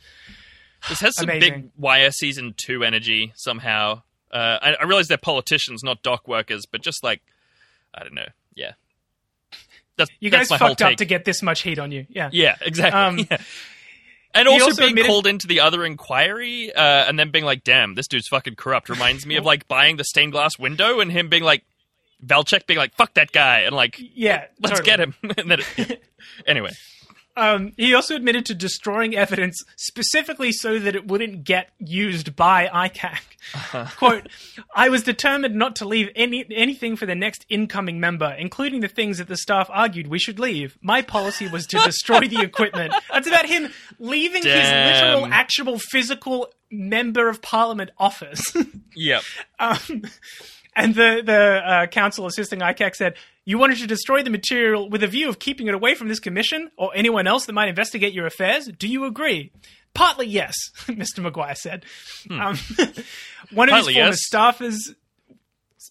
[0.89, 1.61] this has some Amazing.
[1.61, 4.01] big Wire season two energy somehow.
[4.31, 7.21] Uh, I, I realize they're politicians, not dock workers, but just like
[7.95, 8.27] I don't know.
[8.55, 8.73] Yeah,
[9.97, 12.05] that's you guys fucked up to get this much heat on you.
[12.09, 12.99] Yeah, Yeah, exactly.
[12.99, 13.37] Um, yeah.
[14.33, 17.63] And also, also being admitted- called into the other inquiry, uh, and then being like,
[17.63, 21.11] "Damn, this dude's fucking corrupt." Reminds me of like buying the stained glass window and
[21.11, 21.63] him being like,
[22.23, 24.45] Valchek being like, "Fuck that guy," and like, yeah.
[24.61, 24.85] let's totally.
[24.85, 25.15] get him.
[25.37, 26.03] and then, it-
[26.45, 26.71] anyway,
[27.37, 32.65] Um, he also admitted to destroying evidence specifically so that it wouldn't get used by
[32.65, 33.95] ICAC.
[33.97, 34.27] Quote,
[34.75, 38.87] I was determined not to leave any anything for the next incoming member, including the
[38.87, 40.79] things that the staff argued we should leave.
[40.81, 42.93] My policy was to destroy the equipment.
[43.13, 48.41] That's about him leaving his literal, actual, physical member of parliament office.
[48.95, 49.21] yep.
[49.59, 50.03] Um,
[50.77, 55.03] and the the uh, counsel assisting ICAC said, "You wanted to destroy the material with
[55.03, 58.13] a view of keeping it away from this commission or anyone else that might investigate
[58.13, 58.67] your affairs.
[58.77, 59.51] Do you agree?"
[59.93, 60.53] Partly yes,
[60.85, 61.19] Mr.
[61.19, 61.83] Maguire said.
[62.29, 62.57] Um,
[63.51, 64.19] one of Partly his former yes.
[64.31, 64.77] staffers.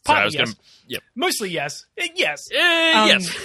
[0.05, 0.45] Partly yes.
[0.51, 0.57] gonna,
[0.87, 1.03] yep.
[1.17, 1.85] Mostly yes.
[2.01, 2.41] Uh, Yes.
[2.55, 3.37] Eh, Um, yes.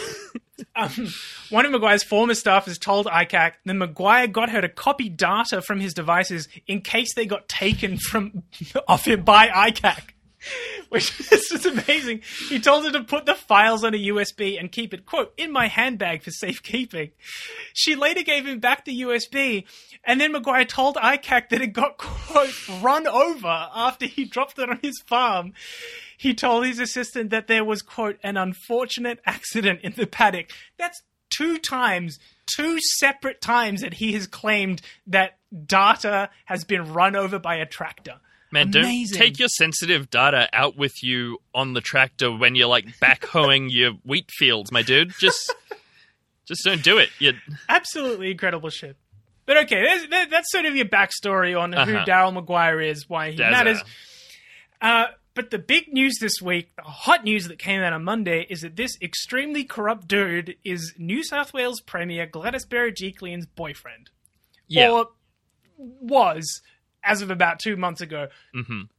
[0.75, 1.07] um,
[1.49, 5.79] one of Maguire's former staffers told ICAC that Maguire got her to copy data from
[5.79, 8.43] his devices in case they got taken from
[8.87, 10.09] off him by ICAC.
[10.89, 12.21] Which is just amazing.
[12.49, 15.51] He told her to put the files on a USB and keep it, quote, in
[15.51, 17.11] my handbag for safekeeping.
[17.73, 19.65] She later gave him back the USB,
[20.03, 24.69] and then Maguire told ICAC that it got, quote, run over after he dropped it
[24.69, 25.53] on his farm.
[26.17, 30.51] He told his assistant that there was, quote, an unfortunate accident in the paddock.
[30.77, 32.19] That's two times,
[32.55, 37.65] two separate times that he has claimed that data has been run over by a
[37.65, 38.19] tractor.
[38.51, 39.17] Man, Amazing.
[39.17, 43.71] don't take your sensitive data out with you on the tractor when you're like backhoeing
[43.71, 45.13] your wheat fields, my dude.
[45.19, 45.53] Just,
[46.45, 47.09] just don't do it.
[47.19, 47.33] You,
[47.69, 48.97] absolutely incredible shit.
[49.45, 52.05] But okay, that's, that's sort of your backstory on who Uh-huh.
[52.05, 53.51] Daryl Maguire is, why he Dazza.
[53.51, 53.83] matters.
[54.81, 58.45] Uh, but the big news this week, the hot news that came out on Monday,
[58.49, 64.09] is that this extremely corrupt dude is New South Wales Premier Gladys Berejiklian's boyfriend.
[64.67, 64.89] yeah.
[64.89, 65.07] Or
[65.77, 66.61] was,
[67.03, 68.27] as of about two months ago.
[68.55, 68.89] Mhm.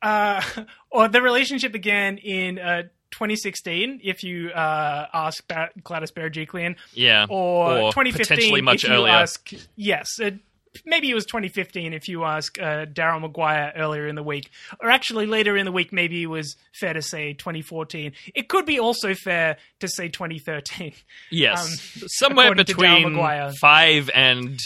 [0.00, 0.42] Uh,
[0.90, 7.26] or the relationship began in uh, 2016, if you uh, ask ba- Gladys Berejiklian yeah.
[7.28, 9.12] or, 2015 potentially much if you earlier.
[9.12, 10.38] ask yes it,
[10.84, 14.50] maybe it was 2015 if you ask uh, Daryl Maguire earlier in the week
[14.80, 18.66] or actually later in the week maybe it was fair to say 2014 it could
[18.66, 20.92] be also fair to say 2013
[21.30, 21.58] yes,
[22.02, 24.60] um, somewhere according to Daryl between five and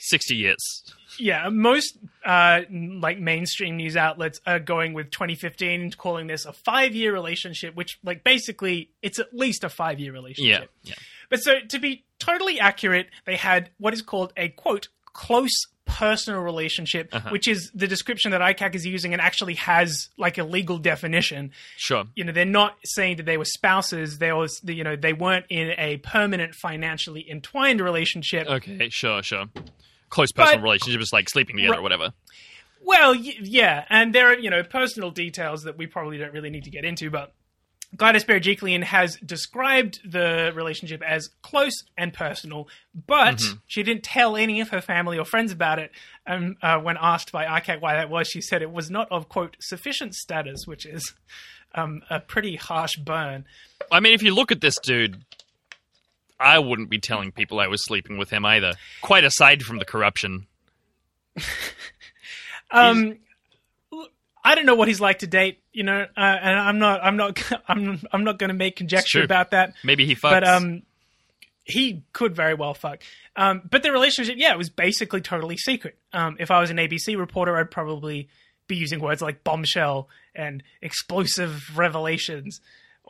[0.00, 0.94] sixty years.
[1.18, 6.52] Yeah most uh, like mainstream news outlets are going with 2015 and calling this a
[6.52, 10.90] five year relationship which like basically it's at least a five year relationship yeah.
[10.90, 10.94] yeah.
[11.30, 15.52] But so to be totally accurate, they had what is called a quote close
[15.84, 17.28] personal relationship, Uh-huh.
[17.30, 21.50] which is the description that ICAC is using and actually has like a legal definition.
[21.76, 22.04] Sure.
[22.14, 24.16] You know, they're not saying that they were spouses.
[24.18, 28.46] They was, you know, they weren't in a permanent financially entwined relationship.
[28.46, 29.46] Okay, sure, sure.
[30.10, 31.78] Close personal But- relationship is like sleeping together Right.
[31.80, 32.12] or whatever.
[32.80, 36.50] Well, y- yeah, and there are you know personal details that we probably don't really
[36.50, 37.34] need to get into, but
[37.96, 42.68] Gladys Berejiklian has described the relationship as close and personal,
[43.06, 45.90] but she didn't tell any of her family or friends about it.
[46.26, 49.28] Um, uh, when asked by ICAC why that was, she said it was not of
[49.28, 51.14] quote sufficient status, which is
[51.74, 53.44] um, a pretty harsh burn.
[53.90, 55.22] I mean, if you look at this dude,
[56.40, 58.74] I wouldn't be telling people I was sleeping with him either.
[59.00, 60.46] Quite aside from the corruption.
[62.70, 63.18] Um,
[64.44, 67.16] I don't know what he's like to date, you know, uh, and I'm not, I'm
[67.16, 69.74] not, I'm, I'm not going to make conjecture about that.
[69.82, 70.30] Maybe he fucks.
[70.30, 70.82] but um,
[71.64, 73.02] he could very well fuck.
[73.36, 75.98] Um, but the relationship, yeah, it was basically totally secret.
[76.12, 78.28] Um, if I was an ABC reporter, I'd probably
[78.66, 82.60] be using words like bombshell and explosive revelations.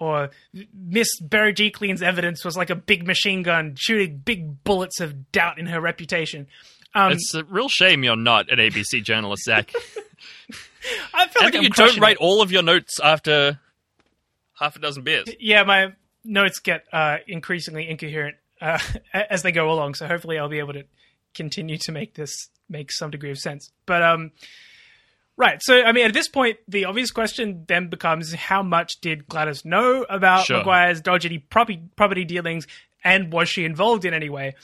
[0.00, 0.30] Or
[0.72, 5.66] Miss Berejiklian's evidence was like a big machine gun shooting big bullets of doubt in
[5.66, 6.46] her reputation.
[6.94, 9.72] Um, it's a real shame you're not an ABC journalist, Zach.
[11.14, 12.20] I feel like you don't write it.
[12.20, 13.58] all of your notes after
[14.54, 15.26] half a dozen beers.
[15.40, 15.92] yeah, my
[16.24, 18.78] notes get uh, increasingly incoherent uh,
[19.12, 19.94] as they go along.
[19.94, 20.84] So hopefully, I'll be able to
[21.34, 23.72] continue to make this make some degree of sense.
[23.84, 24.30] But um,
[25.38, 25.58] right.
[25.62, 29.64] So I mean, at this point, the obvious question then becomes: How much did Gladys
[29.64, 30.58] know about Sure.
[30.58, 32.66] Maguire's dodgy property property dealings,
[33.02, 34.54] and was she involved in any way?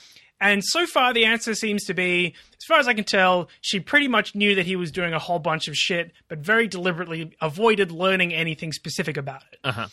[0.41, 3.79] And so far, the answer seems to be, as far as I can tell, she
[3.79, 7.31] pretty much knew that he was doing a whole bunch of shit, but very deliberately
[7.41, 9.87] avoided learning anything specific about it Uh-huh.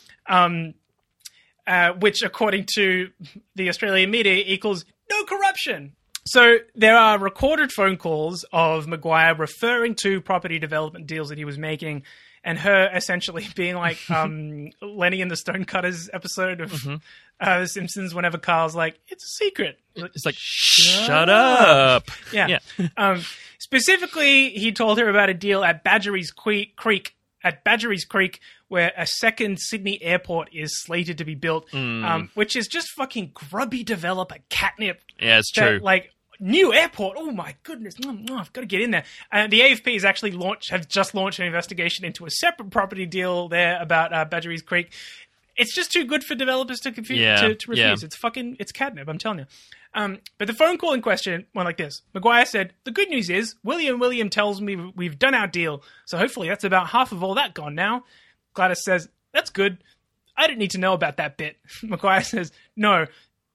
[1.65, 3.09] uh, which, according to
[3.55, 5.93] the Australian media, equals no corruption.
[6.25, 11.45] So there are recorded phone calls of Maguire referring to property development deals that he
[11.45, 12.03] was making,
[12.43, 16.87] and her essentially being like um, Lenny in the Stonecutters episode of
[17.39, 18.15] uh, The Simpsons.
[18.15, 22.09] Whenever Carl's like, "It's a secret," It's like, shut up.
[22.31, 22.59] yeah.
[22.97, 23.21] um,
[23.59, 26.75] specifically, he told her about a deal at Badgerys Creek,
[27.43, 32.03] at Badgerys Creek, where a second Sydney airport is slated to be built, Hmm.
[32.05, 35.01] um, which is just fucking grubby developer catnip.
[35.19, 35.79] Yeah, it's that, true.
[35.79, 37.17] Like new airport.
[37.19, 39.03] Oh my goodness, Mm, mm, I've got to get in there.
[39.31, 43.05] And the AFP has actually launched, have just launched an investigation into a separate property
[43.05, 44.91] deal there about uh, Badgerys Creek.
[45.55, 47.77] It's just too good for developers to confuse Yeah, to, to refuse.
[48.01, 48.05] yeah.
[48.05, 49.07] It's fucking it's catnip.
[49.07, 49.45] I'm telling you.
[49.95, 52.01] Um, but the phone call in question went like this.
[52.13, 56.17] Maguire said, "The good news is William William tells me we've done our deal, so
[56.17, 58.03] hopefully that's about half of all that gone now."
[58.53, 59.83] Gladys says, "That's good.
[60.35, 63.05] I didn't need to know about that bit." Maguire says, "No,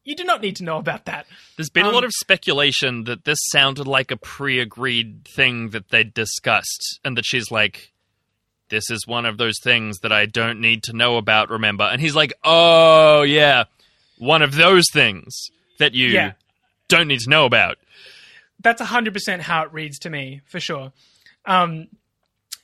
[0.05, 1.27] you do not need to know about that."
[1.57, 5.89] There's been a um, lot of speculation that this sounded like a pre-agreed thing that
[5.89, 7.93] they'd discussed, and that she's like,
[8.69, 11.83] "This is one of those things that I don't need to know about." Remember?
[11.83, 13.65] And he's like, "Oh yeah,
[14.19, 16.33] one of those things that you Yeah.
[16.89, 17.79] don't need to know about."
[18.61, 20.93] that's hundred percent how it reads to me for sure.
[21.47, 21.87] Um,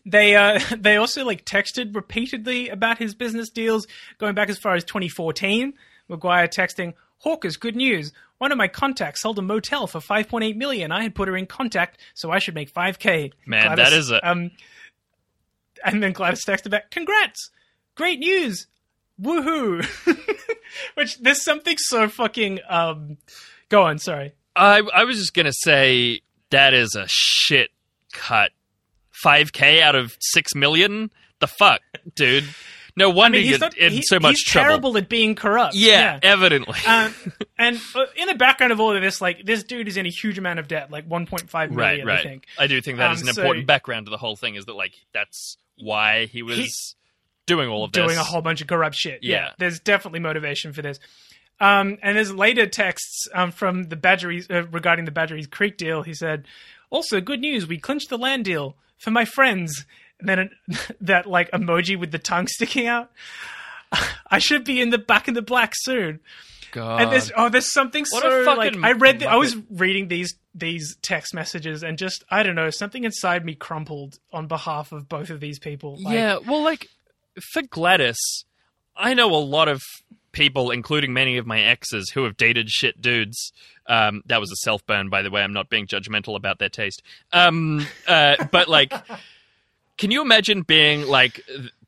[0.04, 3.86] they uh, they also like texted repeatedly about his business deals
[4.18, 5.72] going back as far as 2014.
[6.08, 8.12] Maguire texting Hawkers, good news.
[8.38, 10.92] One of my contacts sold a motel for 5.8 million.
[10.92, 13.32] I had put her in contact, so I should make 5k.
[13.46, 14.50] Man, that is a- um.
[15.84, 17.50] And then Gladys texted back, "Congrats,
[17.94, 18.66] great news."
[19.20, 19.84] Woohoo!
[20.94, 23.18] Which there's something so fucking um.
[23.68, 24.32] Go on, sorry.
[24.56, 27.70] I I was just gonna say that is a shit
[28.12, 28.50] cut.
[29.10, 31.10] Five k out of six million.
[31.40, 31.80] The fuck,
[32.14, 32.44] dude.
[32.96, 34.68] No I wonder mean, he's you're not, in he- so much he's trouble.
[34.68, 35.74] terrible at being corrupt.
[35.74, 36.78] Yeah, evidently.
[36.86, 37.12] um,
[37.58, 40.10] and uh, in the background of all of this, like this dude is in a
[40.10, 42.20] huge amount of debt, like 1.5 million, right, right.
[42.20, 42.44] I think.
[42.56, 44.54] I do think that is Um, an so- important background to the whole thing.
[44.54, 46.70] Is that like that's why he was He-
[47.46, 48.04] doing all of this?
[48.04, 49.20] doing a whole bunch of corrupt shit.
[49.22, 49.50] Yeah, Yeah.
[49.58, 50.98] there's definitely motivation for this.
[51.60, 56.02] Um, and there's later texts um, from the Badgerys uh, regarding the Badgerys Creek deal.
[56.02, 56.46] He said,
[56.90, 59.86] "Also, good news: we clinched the land deal for my friends."
[60.18, 60.50] And then
[61.00, 63.10] that like emoji with the tongue sticking out.
[64.30, 66.20] I should be in the back in the black soon.
[66.72, 67.02] God.
[67.02, 69.20] And there's oh, there's something What so fucking like I read.
[69.20, 73.44] The, I was reading these these text messages and just I don't know something inside
[73.44, 75.98] me crumpled on behalf of both of these people.
[76.02, 76.88] Like, yeah, well, like
[77.40, 78.44] for Gladys,
[78.96, 79.82] I know a lot of
[80.34, 83.52] people, including many of my exes, who have dated shit dudes.
[83.86, 85.42] Um, that was a self burn, by the way.
[85.42, 87.02] I'm not being judgmental about their taste.
[87.32, 88.92] Um, uh, but like,
[89.96, 91.40] can you imagine being like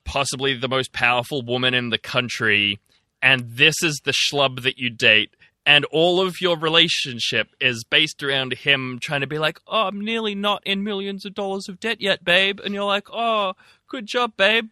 [0.04, 2.80] possibly the most powerful woman in the country,
[3.20, 5.30] and this is the schlub that you date?
[5.68, 10.00] And all of your relationship is based around him trying to be like, oh, I'm
[10.00, 12.60] nearly not in millions of dollars of debt yet, babe.
[12.60, 13.54] And you're like, oh,
[13.88, 14.68] good job, babe.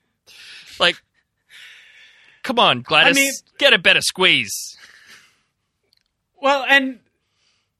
[0.78, 1.02] Like,
[2.42, 4.76] come on, Gladys, mean- get a better squeeze.
[6.40, 7.00] Well, and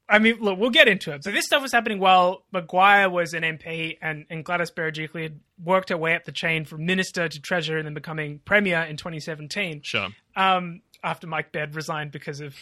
[0.09, 1.23] I mean, look, we'll get into it.
[1.23, 5.39] So this stuff was happening while Maguire was an MP and, and Gladys Berejiklian had
[5.63, 8.97] worked her way up the chain from minister to treasurer and then becoming premier in
[8.97, 9.81] 2017.
[9.83, 10.09] Sure.
[10.35, 12.55] um, after Mike Baird resigned because of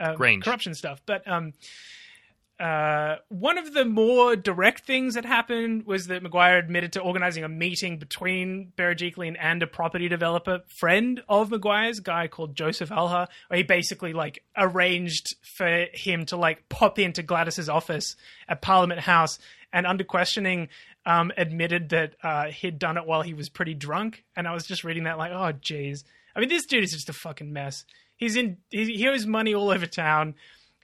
[0.00, 1.00] um, corruption stuff.
[1.06, 1.52] But um,
[2.60, 7.42] uh, one of the more direct things that happened was that Maguire admitted to organizing
[7.42, 12.92] a meeting between Berejiklian and a property developer friend of Maguire's, a guy called Joseph
[12.92, 18.16] Alha, where he basically like arranged for him to like pop into Gladys's office
[18.48, 19.38] at Parliament House
[19.72, 20.68] and under questioning
[21.06, 24.24] um, admitted that uh, he'd done it while he was pretty drunk.
[24.36, 26.04] And I was just reading that like, oh, jeez.
[26.36, 27.84] I mean, this dude is just a fucking mess.
[28.16, 30.34] He's in, he owes money all over town.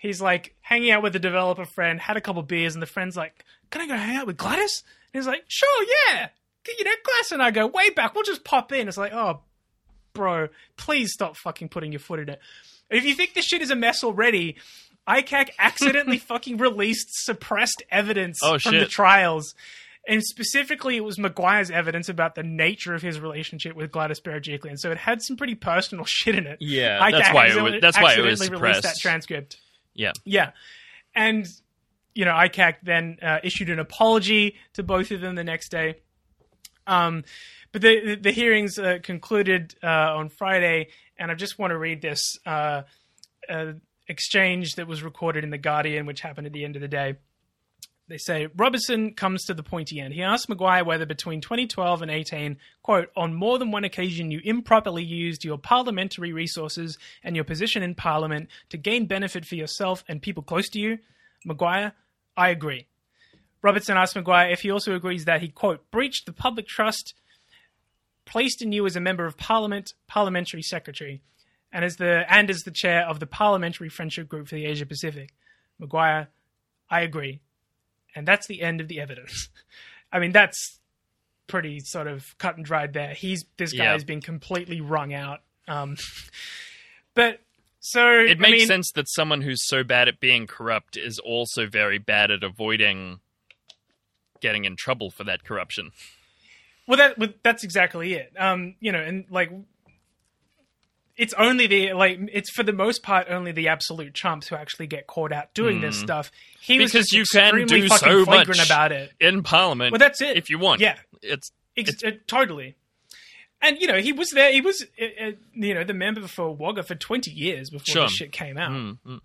[0.01, 3.17] He's like hanging out with a developer friend, had a couple beers, and the friend's
[3.17, 4.83] like, Can I go hang out with Gladys?
[5.13, 6.29] And he's like, Sure, yeah.
[6.79, 8.15] You know, Gladys and I go way back.
[8.15, 8.89] We'll just pop in.
[8.89, 9.41] It's like, Oh,
[10.13, 12.41] bro, please stop fucking putting your foot in it.
[12.91, 14.57] If you think this shit is a mess already,
[15.09, 19.55] ICAC accidentally fucking released suppressed evidence Oh, from the trials.
[20.07, 24.79] And specifically, it was Maguire's evidence about the nature of his relationship with Gladys Berejiklian.
[24.79, 26.59] So it had some pretty personal shit in it.
[26.61, 29.01] Yeah, ICAC that's why it was- that's why it was accidentally released that suppressed.
[29.03, 29.57] transcript.
[29.99, 30.13] Yeah.
[30.25, 30.53] Yeah.
[31.15, 31.47] And,
[32.15, 35.97] you know, ICAC then uh, issued an apology to both of them the next day.
[36.87, 37.25] Um,
[37.73, 40.89] but the, the, hearings uh, concluded uh, on Friday,
[41.19, 42.83] and I just want to read this uh,
[43.47, 43.73] uh,
[44.07, 47.17] exchange that was recorded in The Guardian, which happened at the end of the day.
[48.09, 50.15] They say Robertson comes to the pointy end.
[50.15, 54.41] He asks Maguire whether between 2012 and 18, quote, on more than one occasion you
[54.45, 60.05] improperly used your parliamentary resources and your position in Parliament to gain benefit for yourself
[60.09, 60.99] and people close to you.
[61.45, 61.93] Maguire,
[62.35, 62.87] I agree.
[63.61, 67.13] Robertson asked Maguire if he also agrees that he, quote, breached the public trust
[68.25, 71.21] placed in you as a member of Parliament, parliamentary secretary,
[71.73, 74.87] and as the and as the chair of the Parliamentary Friendship Group for the Asia
[74.87, 75.31] Pacific.
[75.79, 76.29] Maguire,
[76.91, 77.41] I agree.
[78.19, 79.49] And that's the end of the evidence.
[80.13, 80.79] I mean, that's
[81.47, 83.15] pretty sort of cut and dried there.
[83.15, 83.93] He's this guy Yeah.
[83.93, 85.41] has been completely wrung out.
[85.67, 85.97] Um,
[87.15, 87.41] but
[87.81, 91.19] so It makes I mean, sense that someone who's so bad at being corrupt is
[91.19, 93.21] also very bad at avoiding
[94.41, 95.91] getting in trouble for that corruption.
[96.87, 98.33] Well, that that's exactly it.
[98.39, 99.51] Um, you know, and like,
[101.19, 104.87] it's only the like it's for the most part only the absolute chumps who actually
[104.87, 106.31] get caught out doing this stuff.
[106.61, 106.93] He was.
[106.93, 109.13] Because just you can do so flagrant much about it.
[109.21, 109.93] in Parliament.
[109.93, 110.37] Well, that's it.
[110.39, 110.97] If you want, Yeah.
[111.21, 112.77] it's Ex- uh, totally.
[113.61, 114.53] And you know, he was there.
[114.53, 118.03] He was, uh, uh, you know, the member for Wagga for twenty years before Sure.
[118.05, 118.71] this shit came out.
[118.71, 119.21] mm, mm.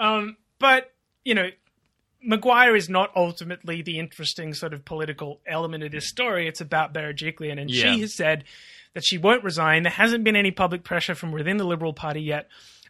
[0.00, 0.92] Um, but
[1.24, 1.50] you know,
[2.22, 6.48] Maguire is not ultimately the interesting sort of political element of this story.
[6.48, 7.94] It's about Berejiklian, and Yeah.
[7.94, 8.44] she has said
[8.96, 9.82] that she won't resign.
[9.82, 12.48] There hasn't been any public pressure from within the Liberal Party yet.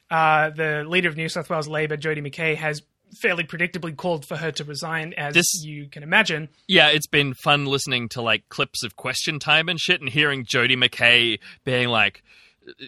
[0.08, 2.80] Uh, the leader of New South Wales Labor, Jodie McKay, has
[3.20, 6.48] fairly predictably called for her to resign, as This- you can imagine.
[6.68, 10.44] yeah, it's been fun listening to like clips of Question Time and shit, and hearing
[10.44, 12.22] Jodie McKay being like,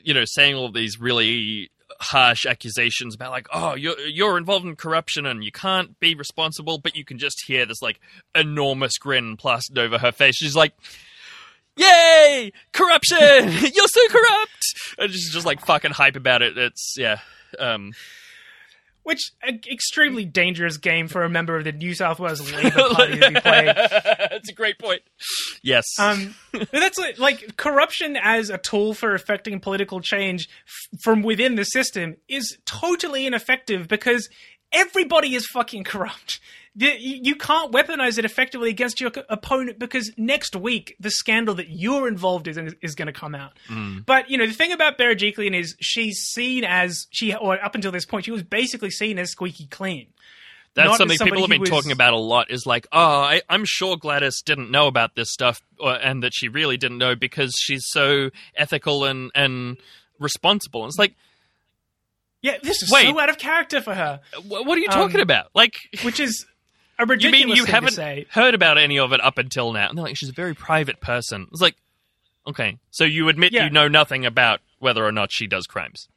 [0.04, 4.76] you know, saying all these really harsh accusations about like, oh, you're you're involved in
[4.76, 7.98] corruption and you can't be responsible, but you can just hear this like
[8.34, 10.36] enormous grin plastered over her face.
[10.36, 10.74] She's like,
[11.78, 12.52] Yay!
[12.72, 13.18] Corruption!
[13.74, 14.64] You're so corrupt!
[14.98, 16.58] And she's just like fucking hype about it.
[16.58, 17.20] It's yeah.
[17.58, 17.92] Um,
[19.04, 23.18] Which an extremely dangerous game for a member of the New South Wales Labor Party
[23.20, 23.66] to be playing.
[23.74, 25.00] That's a great point.
[25.62, 25.84] Yes.
[25.98, 26.34] Um,
[26.72, 31.64] that's like, like corruption as a tool for affecting political change f- from within the
[31.64, 34.28] system is totally ineffective because
[34.72, 36.40] everybody is fucking corrupt.
[36.80, 41.68] You you can't weaponize it effectively against your opponent because next week the scandal that
[41.70, 43.52] you're involved in is going to come out.
[44.06, 47.90] But you know the thing about Berejiklian is she's seen as she or up until
[47.90, 50.06] this point she was basically seen as squeaky clean.
[50.74, 52.50] That's not something people have been was- talking about a lot.
[52.52, 56.32] Is like, oh, I, I'm sure Gladys didn't know about this stuff, or, and that
[56.32, 59.78] she really didn't know because she's so ethical and and
[60.20, 60.84] responsible.
[60.84, 61.16] And it's like,
[62.42, 63.08] Yeah, this is Wait.
[63.08, 65.46] so out of character for her, wh- what are you talking Um, about?
[65.54, 66.46] Like, which is
[66.98, 68.26] a you mean you thing haven't to say.
[68.30, 69.88] heard about any of it up until now?
[69.88, 71.46] And they're like, she's a very private person.
[71.52, 71.76] It's like,
[72.46, 73.64] okay, so you admit Yeah.
[73.64, 76.08] you know nothing about whether or not she does crimes.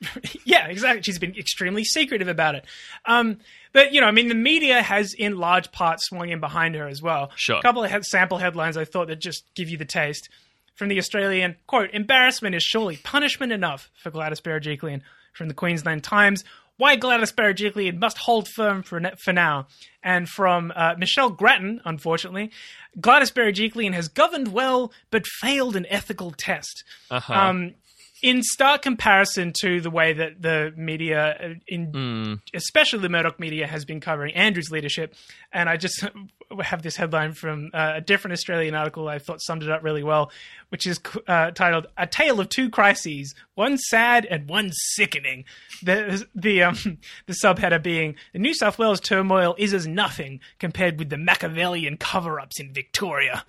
[0.44, 1.02] Yeah, exactly.
[1.02, 2.64] She's been extremely secretive about it.
[3.04, 3.38] Um,
[3.72, 6.88] but you know, I mean, the media has in large part swung in behind her
[6.88, 7.30] as well.
[7.36, 7.58] Sure.
[7.58, 10.28] A couple of head- sample headlines I thought that just give you the taste
[10.74, 15.02] from the Australian quote: "Embarrassment is surely punishment enough for Gladys Berejiklian."
[15.34, 16.42] From the Queensland Times.
[16.80, 19.66] Why Gladys Berejiklian must hold firm for, for now.
[20.02, 22.50] And from uh, Michelle Grattan, unfortunately,
[22.98, 26.82] Gladys Berejiklian has governed well but failed an ethical test.
[27.10, 27.34] Uh-huh.
[27.34, 27.74] Um,
[28.22, 33.66] in stark comparison to the way that the media, uh, in especially the Murdoch media,
[33.66, 35.14] has been covering Andrews' leadership,
[35.52, 36.04] and I just
[36.60, 40.02] have this headline from uh, a different Australian article I thought summed it up really
[40.02, 40.30] well,
[40.68, 45.44] which is uh, titled "A Tale of Two Crises: One Sad and One Sickening."
[45.82, 46.74] The the um,
[47.26, 51.96] the subheader being the New South Wales turmoil is as nothing compared with the Machiavellian
[51.96, 53.44] cover-ups in Victoria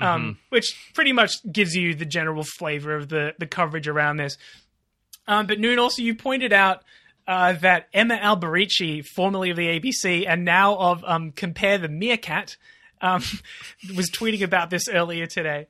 [0.00, 4.38] um, which pretty much gives you the general flavor of the, the coverage around this.
[5.26, 6.82] Um, but Noon, also you pointed out
[7.26, 12.56] uh, that Emma Alberici, formerly of the ABC and now of um, Compare the Meerkat,
[13.00, 13.22] um,
[13.96, 15.66] was tweeting about this earlier today.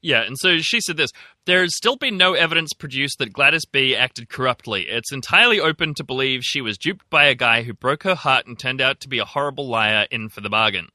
[0.00, 1.10] Yeah, and so she said this
[1.46, 4.82] There's still been no evidence produced that Gladys B acted corruptly.
[4.88, 8.46] It's entirely open to believe she was duped by a guy who broke her heart
[8.46, 10.88] and turned out to be a horrible liar in for the bargain.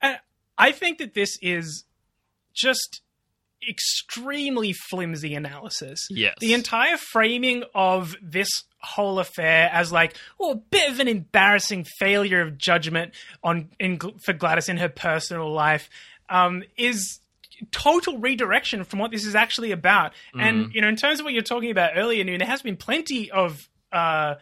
[0.00, 0.18] And
[0.60, 1.84] I think that this is
[2.54, 3.00] just
[3.68, 6.06] extremely flimsy analysis.
[6.10, 6.36] Yes.
[6.40, 8.48] The entire framing of this
[8.78, 13.98] whole affair as like, well, a bit of an embarrassing failure of judgment on in
[14.22, 15.90] for Gladys in her personal life
[16.28, 17.20] um, is
[17.70, 20.12] total redirection from what this is actually about.
[20.34, 22.76] And you know, in terms of what you're talking about earlier, Noon, there has been
[22.76, 24.36] plenty of uh,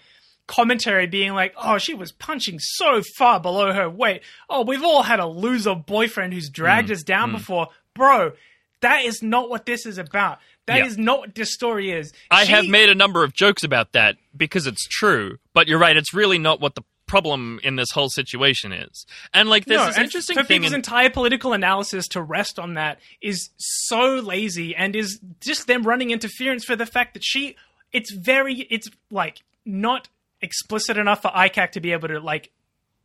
[0.49, 4.23] commentary being like, "Oh, she was punching so far below her weight.
[4.51, 6.93] Oh, we've all had a loser boyfriend who's dragged mm.
[6.93, 7.35] us down mm.
[7.35, 8.33] before, bro."
[8.81, 10.39] That is not what this is about.
[10.67, 12.13] That is not what this story is.
[12.31, 15.79] I She- have made a number of jokes about that because it's true, but you're
[15.79, 19.07] right, it's really not what the problem in this whole situation is.
[19.35, 22.59] And like there's no, this interesting for thing people's in- entire political analysis to rest
[22.59, 27.25] on that is so lazy and is just them running interference for the fact that
[27.25, 27.57] she
[27.93, 30.09] it's very it's like not
[30.41, 32.51] explicit enough for ICAC to be able to like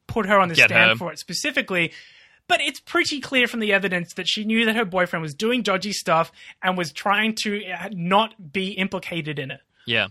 [0.08, 0.96] put her on the Get stand her.
[0.96, 1.92] for it specifically.
[2.48, 5.62] But it's pretty clear from the evidence that she knew that her boyfriend was doing
[5.62, 6.32] dodgy stuff
[6.62, 9.62] and was trying to uh, not be implicated in it.
[9.88, 10.08] Yeah.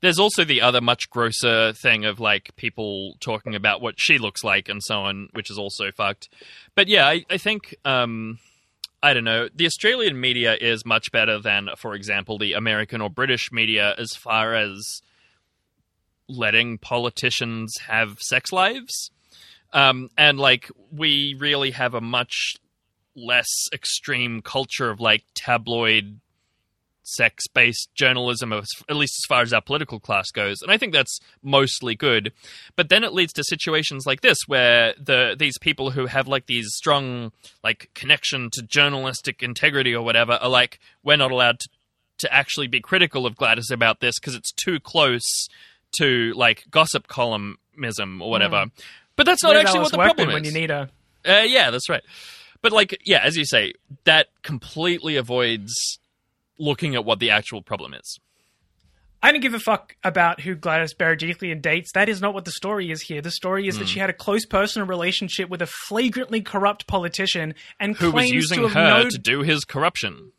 [0.00, 4.42] There's also the other much grosser thing of like people talking about what she looks
[4.42, 6.28] like and so on, which is also fucked.
[6.74, 8.38] But yeah, I, I think um
[9.02, 9.48] I don't know.
[9.54, 14.12] The Australian media is much better than, for example, the American or British media as
[14.16, 15.02] far as
[16.28, 19.10] letting politicians have sex lives.
[19.72, 22.56] Um, and like we really have a much
[23.14, 26.20] less extreme culture of like tabloid
[27.06, 30.60] sex based journalism, at least as far as our political class goes.
[30.60, 32.32] And I think that's mostly good.
[32.74, 36.46] But then it leads to situations like this where the these people who have like
[36.46, 37.32] these strong
[37.62, 41.68] like connection to journalistic integrity or whatever are like, we're not allowed to,
[42.18, 45.48] to actually be critical of Gladys about this because it's too close
[45.98, 48.66] to like gossip columnism or whatever.
[49.16, 50.34] But that's not Where's actually Alice what the problem is.
[50.34, 50.90] When you need her.
[51.26, 52.02] Uh, yeah, that's right.
[52.62, 55.72] But like, yeah, as you say, that completely avoids
[56.58, 58.18] looking at what the actual problem is.
[59.22, 61.90] I don't give a fuck about who Gladys Berejiklian dates.
[61.94, 63.20] That is not what the story is here.
[63.22, 63.80] The story is Hmm.
[63.80, 68.30] that she had a close personal relationship with a flagrantly corrupt politician and Who was
[68.30, 70.32] using to have her known- to do his corruption?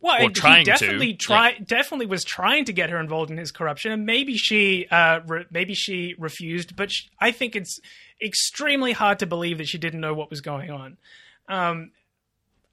[0.00, 0.70] Well, or he trying to.
[0.70, 4.86] definitely try definitely was trying to get her involved in his corruption, and maybe she
[4.90, 6.76] uh, re- maybe she refused.
[6.76, 7.78] But sh I think it's
[8.22, 10.96] extremely hard to believe that she didn't know what was going on.
[11.48, 11.90] Um,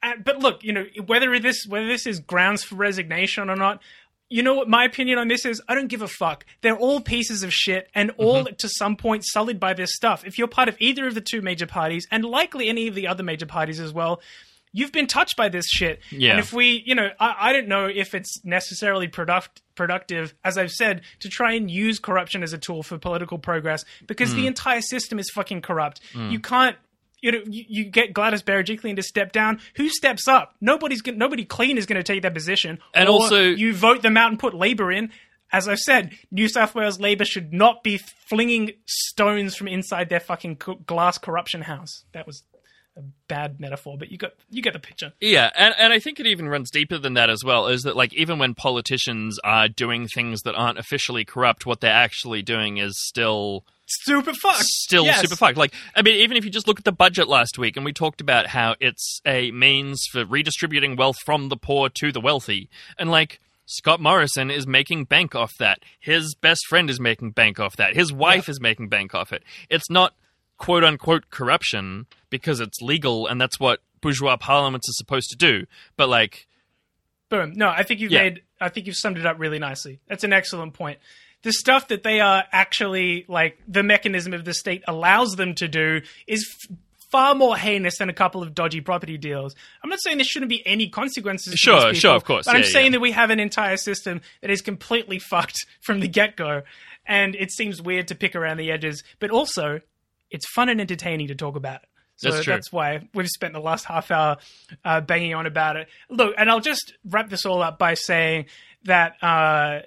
[0.04, 3.82] uh, but look, you know, whether this whether this is grounds for resignation or not,
[4.30, 5.62] you know what my opinion on this is?
[5.68, 6.46] I don't give a fuck.
[6.62, 10.26] They're all pieces of shit and all to some point sullied by this stuff.
[10.26, 13.08] If you're part of either of the two major parties and likely any of the
[13.08, 14.22] other major parties as well,
[14.78, 16.02] you've been touched by this shit.
[16.12, 16.32] Yeah.
[16.32, 20.56] And if we, you know, I, I don't know if it's necessarily product, productive, as
[20.56, 24.44] I've said, to try and use corruption as a tool for political progress because the
[24.44, 24.48] mm.
[24.48, 26.02] entire system is fucking corrupt.
[26.14, 26.32] Mm.
[26.32, 26.78] You can't.
[27.20, 29.60] You know, you, you get Gladys Berejiklian to step down.
[29.78, 30.54] Who steps up?
[30.62, 32.78] Nobody's gonna, nobody clean is going to take that position.
[32.94, 35.12] And also- you vote them out and put Labor in.
[35.52, 37.98] As I've said, New South Wales Labor should not be
[38.30, 42.04] flinging stones from inside their fucking glass corruption house.
[42.12, 42.44] That was
[42.98, 45.14] a bad metaphor, but you got you get the picture.
[45.22, 47.68] Yeah, and, and I think it even runs deeper than that as well.
[47.68, 51.92] Is that like even when politicians are doing things that aren't officially corrupt, what they're
[51.92, 54.64] actually doing is still Super fucked.
[54.64, 55.22] still Yes.
[55.22, 55.58] super fucked.
[55.58, 57.94] Like, I mean, even if you just look at the budget last week, and we
[57.94, 62.70] talked about how it's a means for redistributing wealth from the poor to the wealthy,
[62.98, 63.40] and like.
[63.70, 65.80] Scott Morrison is making bank off that.
[66.00, 67.96] His best friend is making bank off that.
[67.98, 69.44] His wife is making bank off it.
[69.70, 70.14] It's not
[70.58, 75.66] quote unquote corruption because it's legal and that's what bourgeois parliaments are supposed to do.
[75.96, 76.48] But like,
[77.30, 77.54] Boom.
[77.56, 78.24] No, I think you've Yeah.
[78.24, 78.42] made.
[78.62, 80.00] I think you've summed it up really nicely.
[80.08, 81.00] That's an excellent point.
[81.44, 85.68] The stuff that they are actually like the mechanism of the state allows them to
[85.68, 86.78] do is f-
[87.12, 89.56] far more heinous than a couple of dodgy property deals.
[89.84, 91.54] I'm not saying there shouldn't be any consequences.
[91.56, 92.46] Sure, these sure, of course.
[92.46, 96.00] But I'm Yeah, saying that we have an entire system that is completely fucked from
[96.00, 96.64] the get go,
[97.06, 99.04] and it seems weird to pick around the edges.
[99.20, 99.82] But also,
[100.30, 101.90] it's fun and entertaining to talk about it.
[102.18, 104.38] So That's that's why we've spent the last half hour
[104.84, 105.88] uh, banging on about it.
[106.10, 108.46] Look, and I'll just wrap this all up by saying
[108.86, 109.82] that uh,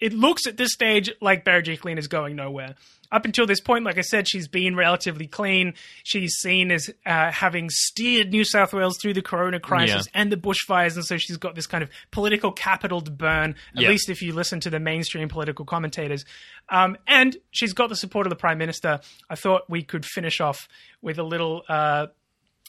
[0.00, 2.74] it looks at this stage like Berejiklian is going nowhere.
[3.12, 5.74] Up until this point, like I said, she's been relatively clean.
[6.02, 10.20] She's seen as uh, having steered New South Wales through the corona crisis Yeah.
[10.20, 13.82] and the bushfires, and so she's got this kind of political capital to burn, at
[13.82, 13.88] Yeah.
[13.90, 16.24] least if you listen to the mainstream political commentators.
[16.68, 18.98] Um, and she's got the support of the Prime Minister.
[19.30, 20.66] I thought we could finish off
[21.00, 22.08] with a little uh,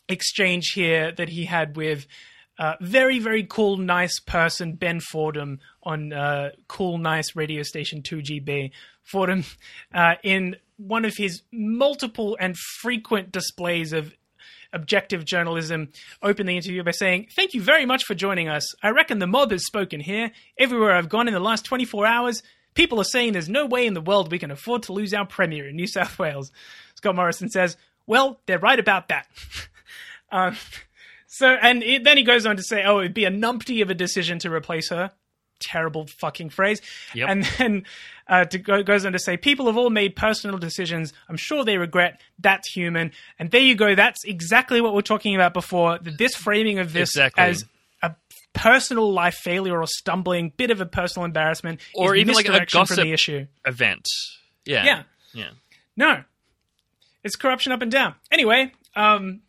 [0.07, 2.05] exchange here that he had with
[2.59, 8.71] uh, very, very cool, nice person, Ben Fordham, on uh, cool, nice radio station 2GB.
[9.03, 9.43] Fordham,
[9.93, 14.13] uh, in one of his multiple and frequent displays of
[14.73, 15.89] objective journalism,
[16.21, 18.65] opened the interview by saying, Thank you very much for joining us.
[18.83, 20.31] I reckon the mob has spoken here.
[20.57, 22.43] Everywhere I've gone in the last 24 hours,
[22.73, 25.25] people are saying there's no way in the world we can afford to lose our
[25.25, 26.51] Premier in New South Wales.
[26.95, 27.77] Scott Morrison says,
[28.07, 29.27] Well, they're right about that.
[30.31, 30.57] um,
[31.27, 33.89] so, and it, then he goes on to say, "Oh, it'd be a numpty of
[33.89, 35.11] a decision to replace her."
[35.59, 36.81] Terrible fucking phrase.
[37.15, 37.29] Yep.
[37.29, 37.83] And then
[38.27, 41.13] uh, to go, goes on to say, "People have all made personal decisions.
[41.27, 42.21] I'm sure they regret.
[42.39, 43.95] That's human." And there you go.
[43.95, 45.97] That's exactly what we're talking about before.
[45.99, 47.43] That this framing of this Exactly.
[47.43, 47.65] as
[48.03, 48.13] a
[48.53, 52.97] personal life failure or stumbling, bit of a personal embarrassment, Or even like a gossip-
[52.97, 53.47] the issue.
[53.65, 54.05] event.
[54.65, 54.85] Yeah.
[54.85, 55.03] Yeah.
[55.33, 55.49] Yeah.
[55.95, 56.23] No.
[57.23, 58.13] It's corruption up and down.
[58.31, 59.41] Anyway, um,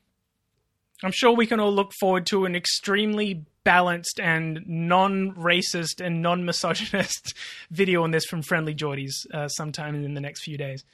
[1.03, 7.35] I'm sure we can all look forward to an extremely balanced and non-racist and non-misogynist
[7.71, 10.85] video on this from Friendlyjordies uh, sometime in the next few days.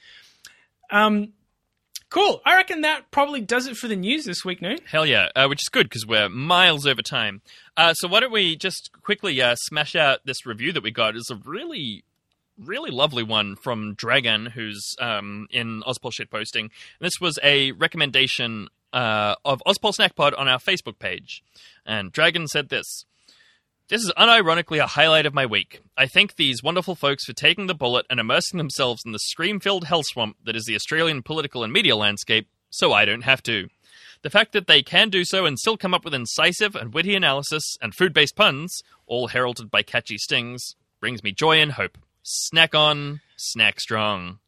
[0.91, 1.33] Um,
[2.09, 2.41] cool.
[2.45, 4.75] I reckon that probably does it for the news this week, no?
[4.85, 7.41] Hell yeah, uh, which is good because we're miles over time.
[7.75, 11.15] Uh, so why don't we just quickly uh, smash out this review that we got?
[11.15, 12.03] It's a really,
[12.59, 16.59] really lovely one from Dragon, who's um, in Ozpol shitposting.
[16.59, 21.43] And this was a recommendation uh, of Ozpol Snack Pod on our Facebook page.
[21.85, 23.05] And Dragon said this.
[23.87, 25.81] This is unironically a highlight of my week.
[25.95, 29.59] I thank these wonderful folks for taking the bullet and immersing themselves in the scream
[29.59, 33.43] filled hell swamp that is the Australian political and media landscape, so I don't have
[33.43, 33.67] to.
[34.23, 37.15] The fact that they can do so and still come up with incisive and witty
[37.15, 41.99] analysis and food based puns, all heralded by catchy stings, brings me joy and hope.
[42.23, 44.39] Snack on, snack strong.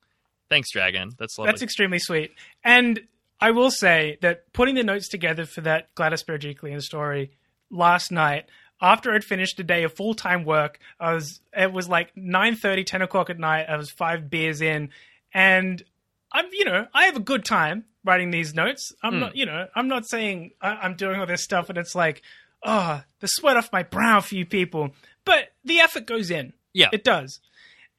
[0.50, 1.12] Thanks, Dragon.
[1.20, 1.52] That's lovely.
[1.52, 2.34] That's extremely sweet.
[2.64, 3.02] And
[3.40, 7.32] I will say that putting the notes together for that Gladys Berejiklian story
[7.70, 8.46] last night,
[8.82, 12.86] after I'd finished a day of full time work, I was it was like 9:30,
[12.86, 13.66] 10 o'clock at night.
[13.70, 14.90] I was five beers in,
[15.34, 15.84] and
[16.32, 18.92] I'm you know I have a good time writing these notes.
[19.04, 19.20] I'm Hmm.
[19.20, 22.22] not you know I'm not saying I, I'm doing all this stuff and it's like
[22.64, 24.92] oh the sweat off my brow for you people,
[25.26, 26.54] but the effort goes in.
[26.74, 26.90] Yeah.
[26.94, 27.40] it does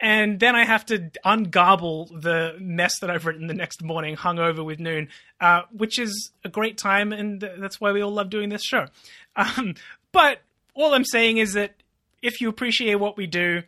[0.00, 4.64] and then I have to ungarble the mess that I've written the next morning, hungover
[4.64, 5.08] with noon,
[5.40, 8.86] uh, which is a great time, and that's why we all love doing this show.
[9.34, 9.74] Um,
[10.12, 10.38] but
[10.74, 11.74] all I'm saying is that
[12.22, 13.62] if you appreciate what we do,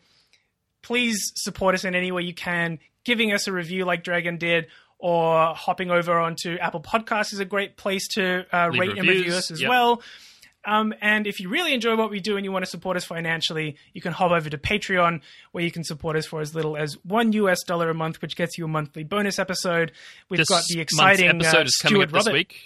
[0.83, 4.67] please support us in any way you can, giving us a review like Dragon did,
[4.99, 9.33] or hopping over onto Apple Podcasts is a great place to uh, rate and review
[9.33, 9.69] us as yep.
[9.69, 10.03] well.
[10.67, 13.05] Um, and if you really enjoy what we do and you want to support us
[13.05, 15.23] financially, you can hop over to Patreon,
[15.53, 18.37] where you can support us for as little as one US dollar a month, which
[18.37, 19.93] gets you a monthly bonus episode.
[20.29, 22.33] We've this got the exciting episode uh, is coming Stuart up this Robert.
[22.35, 22.57] week.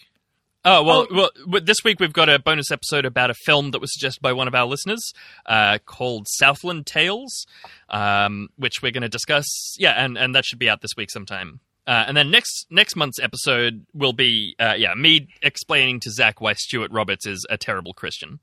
[0.67, 1.29] Oh well, Oh.
[1.47, 4.33] well, this week we've got a bonus episode about a film that was suggested by
[4.33, 5.13] one of our listeners,
[5.47, 7.45] uh, called Southland Tales,
[7.91, 9.47] um, which we're going to discuss.
[9.79, 11.61] Yeah, and and that should be out this week sometime.
[11.87, 16.41] Uh, and then next next month's episode will be uh, yeah me explaining to Zach
[16.41, 18.41] why Stuart Roberts is a terrible Christian.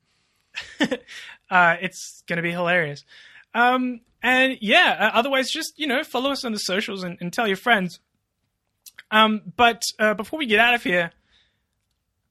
[1.49, 3.03] Uh, it's going to be hilarious.
[3.53, 7.33] Um, and yeah, uh, otherwise, just you know, follow us on the socials and, and
[7.33, 7.99] tell your friends.
[9.11, 11.11] Um, but uh, before we get out of here,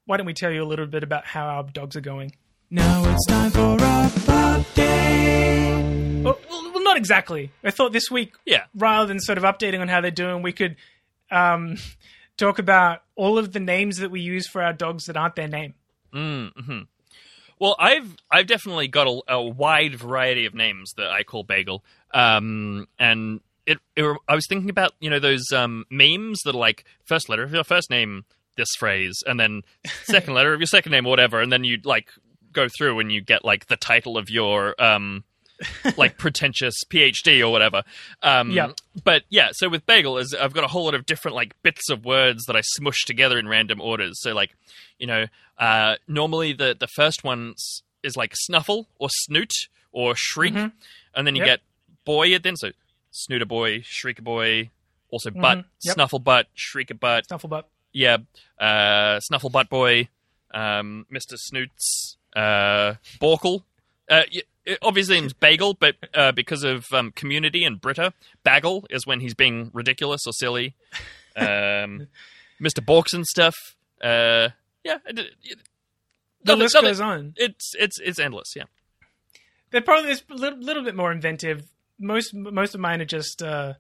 [0.07, 2.33] why don't we tell you a little bit about how our dogs are going?
[2.71, 3.77] Now it's time for a
[4.95, 6.23] update.
[6.23, 7.51] Well, well, well, not exactly.
[7.63, 10.53] I thought this week, Yeah, rather than sort of updating on how they're doing, we
[10.53, 10.77] could
[11.31, 11.77] um,
[12.37, 15.49] talk about all of the names that we use for our dogs that aren't their
[15.49, 15.75] name.
[16.13, 16.81] Mm-hmm.
[17.59, 21.85] Well, I've I've definitely got a, a wide variety of names that I call Bagel,
[22.13, 24.17] um, and it, it.
[24.27, 27.53] I was thinking about you know those um, memes that are like first letter of
[27.53, 28.25] your first name,
[28.57, 29.61] this phrase, and then
[30.05, 32.09] second letter of your second name, or whatever, and then you like
[32.51, 35.25] go through and you get like the title of your um,
[35.97, 37.83] like pretentious PhD or whatever.
[38.23, 38.73] Um, Yeah.
[39.05, 41.89] But yeah, so with bagel is I've got a whole lot of different like bits
[41.91, 44.21] of words that I smush together in random orders.
[44.21, 44.55] So like,
[44.99, 45.27] you know,
[45.59, 47.55] uh, normally the the first one
[48.03, 49.53] is like snuffle or snoot
[49.93, 50.73] or shriek, Mhm.
[51.15, 51.47] and then you Yep.
[51.47, 51.61] get
[52.05, 52.71] boy at then so
[53.13, 54.71] snooter boy, shrieker boy,
[55.11, 55.65] also butt, Mhm.
[55.85, 55.95] Yep.
[55.95, 57.65] snuffle butt, shrieker butt, Snufflebutt.
[57.93, 58.19] yeah,
[58.59, 60.09] uh, Snuffle Butt Boy,
[60.55, 61.37] um, Mr.
[61.37, 63.65] Snoots, uh, Borkle.
[64.11, 64.23] Uh,
[64.83, 68.13] obviously name's Bagel, but uh, because of um, community and Britta,
[68.45, 70.75] Bagel is when he's being ridiculous or silly.
[71.37, 72.09] Um,
[72.61, 72.85] Mr.
[72.85, 73.55] Borks and stuff.
[74.03, 74.49] Uh,
[74.85, 75.31] yeah, it, it,
[76.43, 77.33] The nothing- list nothing- goes on.
[77.37, 78.53] It's it's it's endless.
[78.57, 78.65] Yeah.
[79.71, 81.63] They're probably a little, little bit more inventive.
[81.99, 83.75] Most most of mine are just uh,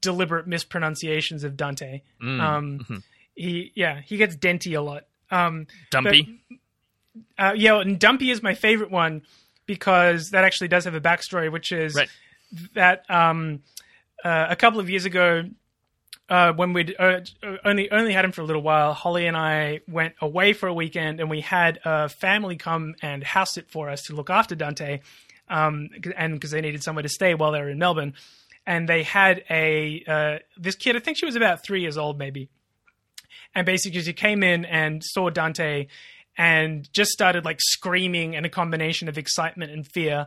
[0.00, 2.02] deliberate mispronunciations of Dante.
[2.22, 3.02] Mm, Um, mhm.
[3.34, 5.04] He yeah he gets Denty a lot.
[5.30, 6.40] Um, Dumpy.
[7.38, 9.22] Uh, yeah, and Dumpy is my favorite one
[9.66, 12.08] because that actually does have a backstory, which is Right.
[12.74, 13.62] that um,
[14.24, 15.44] uh, a couple of years ago,
[16.28, 17.20] uh, when we'd uh,
[17.64, 20.74] only only had him for a little while, Holly and I went away for a
[20.74, 24.54] weekend, and we had a family come and house it for us to look after
[24.54, 25.00] Dante,
[25.48, 28.14] um, and because they needed somewhere to stay while they were in Melbourne,
[28.66, 30.94] and they had a uh, this kid.
[30.94, 32.48] I think she was about three years old, maybe
[33.54, 35.86] and basically she came in and saw Dante
[36.40, 40.26] and just started like screaming in a combination of excitement and fear.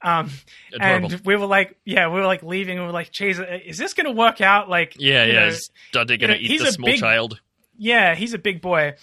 [0.00, 0.30] Um,
[0.72, 1.12] Adorable.
[1.12, 3.76] and we were like, yeah, we were like leaving and we were like, geez, is
[3.76, 4.68] this going to work out?
[4.68, 5.32] Like, yeah, yeah.
[5.40, 7.40] know, Is Dante gonna know, eat the small big- child?
[7.76, 8.94] yeah, he's a big boy.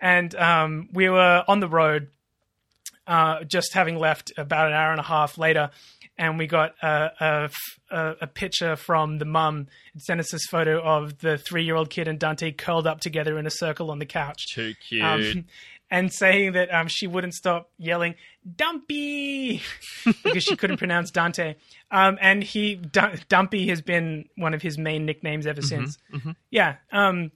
[0.00, 2.08] And um, we were on the road,
[3.06, 5.70] uh, just having left about an hour and a half later,
[6.18, 7.50] and we got a, a,
[7.96, 9.66] a, a picture from the mum.
[9.94, 13.00] It sent us this photo of the three year old kid and Dante curled up
[13.00, 14.54] together in a circle on the couch.
[14.54, 15.04] Too cute.
[15.04, 15.44] Um,
[15.90, 18.14] and saying that um, she wouldn't stop yelling
[18.56, 19.62] "Dumpy"
[20.24, 21.54] because she couldn't pronounce Dante.
[21.90, 25.96] Um, and he D- Dumpy has been one of his main nicknames ever since.
[26.50, 27.30] Yeah, um,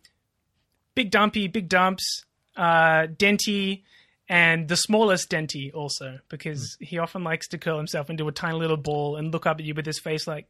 [0.94, 2.24] Big Dumpy, Big Dumps,
[2.56, 3.82] uh, Denty,
[4.28, 8.58] and the smallest Denty also because he often likes to curl himself into a tiny
[8.58, 10.46] little ball and look up at you with his face like,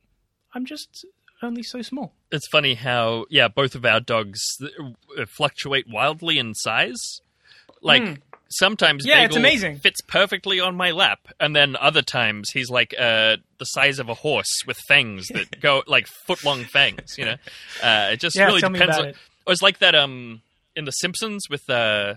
[0.55, 1.05] "I'm just
[1.43, 6.55] only so small." it's funny how yeah both of our dogs uh, fluctuate wildly in
[6.55, 7.21] size
[7.83, 8.21] like
[8.51, 9.09] sometimes Hmm.
[9.09, 9.79] Yeah, it's amazing.
[9.79, 14.09] fits perfectly on my lap and then other times he's like uh the size of
[14.09, 17.37] a horse with fangs that go like foot long fangs you know
[17.83, 19.11] uh it just Yeah, really depends on it.
[19.11, 20.43] it was like that um
[20.75, 22.15] in the simpsons with uh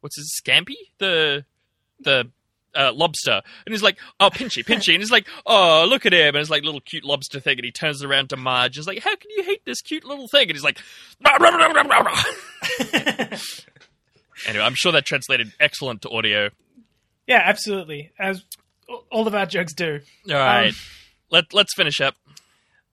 [0.00, 1.44] what's his scampy the
[2.00, 2.30] the
[2.74, 6.28] uh, lobster, and he's like, "Oh, Pinchy, Pinchy," and he's like, "Oh, look at him,"
[6.28, 8.86] and it's like little cute lobster thing, and he turns around to Marge, and he's
[8.86, 10.78] like, "How can you hate this cute little thing?" And he's like,
[14.46, 16.50] anyway, I'm sure that translated excellent to audio.
[17.26, 18.44] Yeah, absolutely, as
[19.10, 20.00] all of our jokes do.
[20.28, 20.74] All right, Um,
[21.30, 22.14] let let's finish up.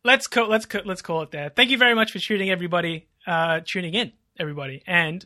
[0.03, 1.49] let's co- let's co- let's call it there.
[1.49, 5.25] Thank you very much for tuning everybody, uh, tuning in, everybody, and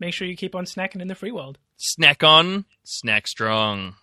[0.00, 1.58] make sure you keep on snacking in the free world.
[1.76, 3.96] Snack on, snack strong.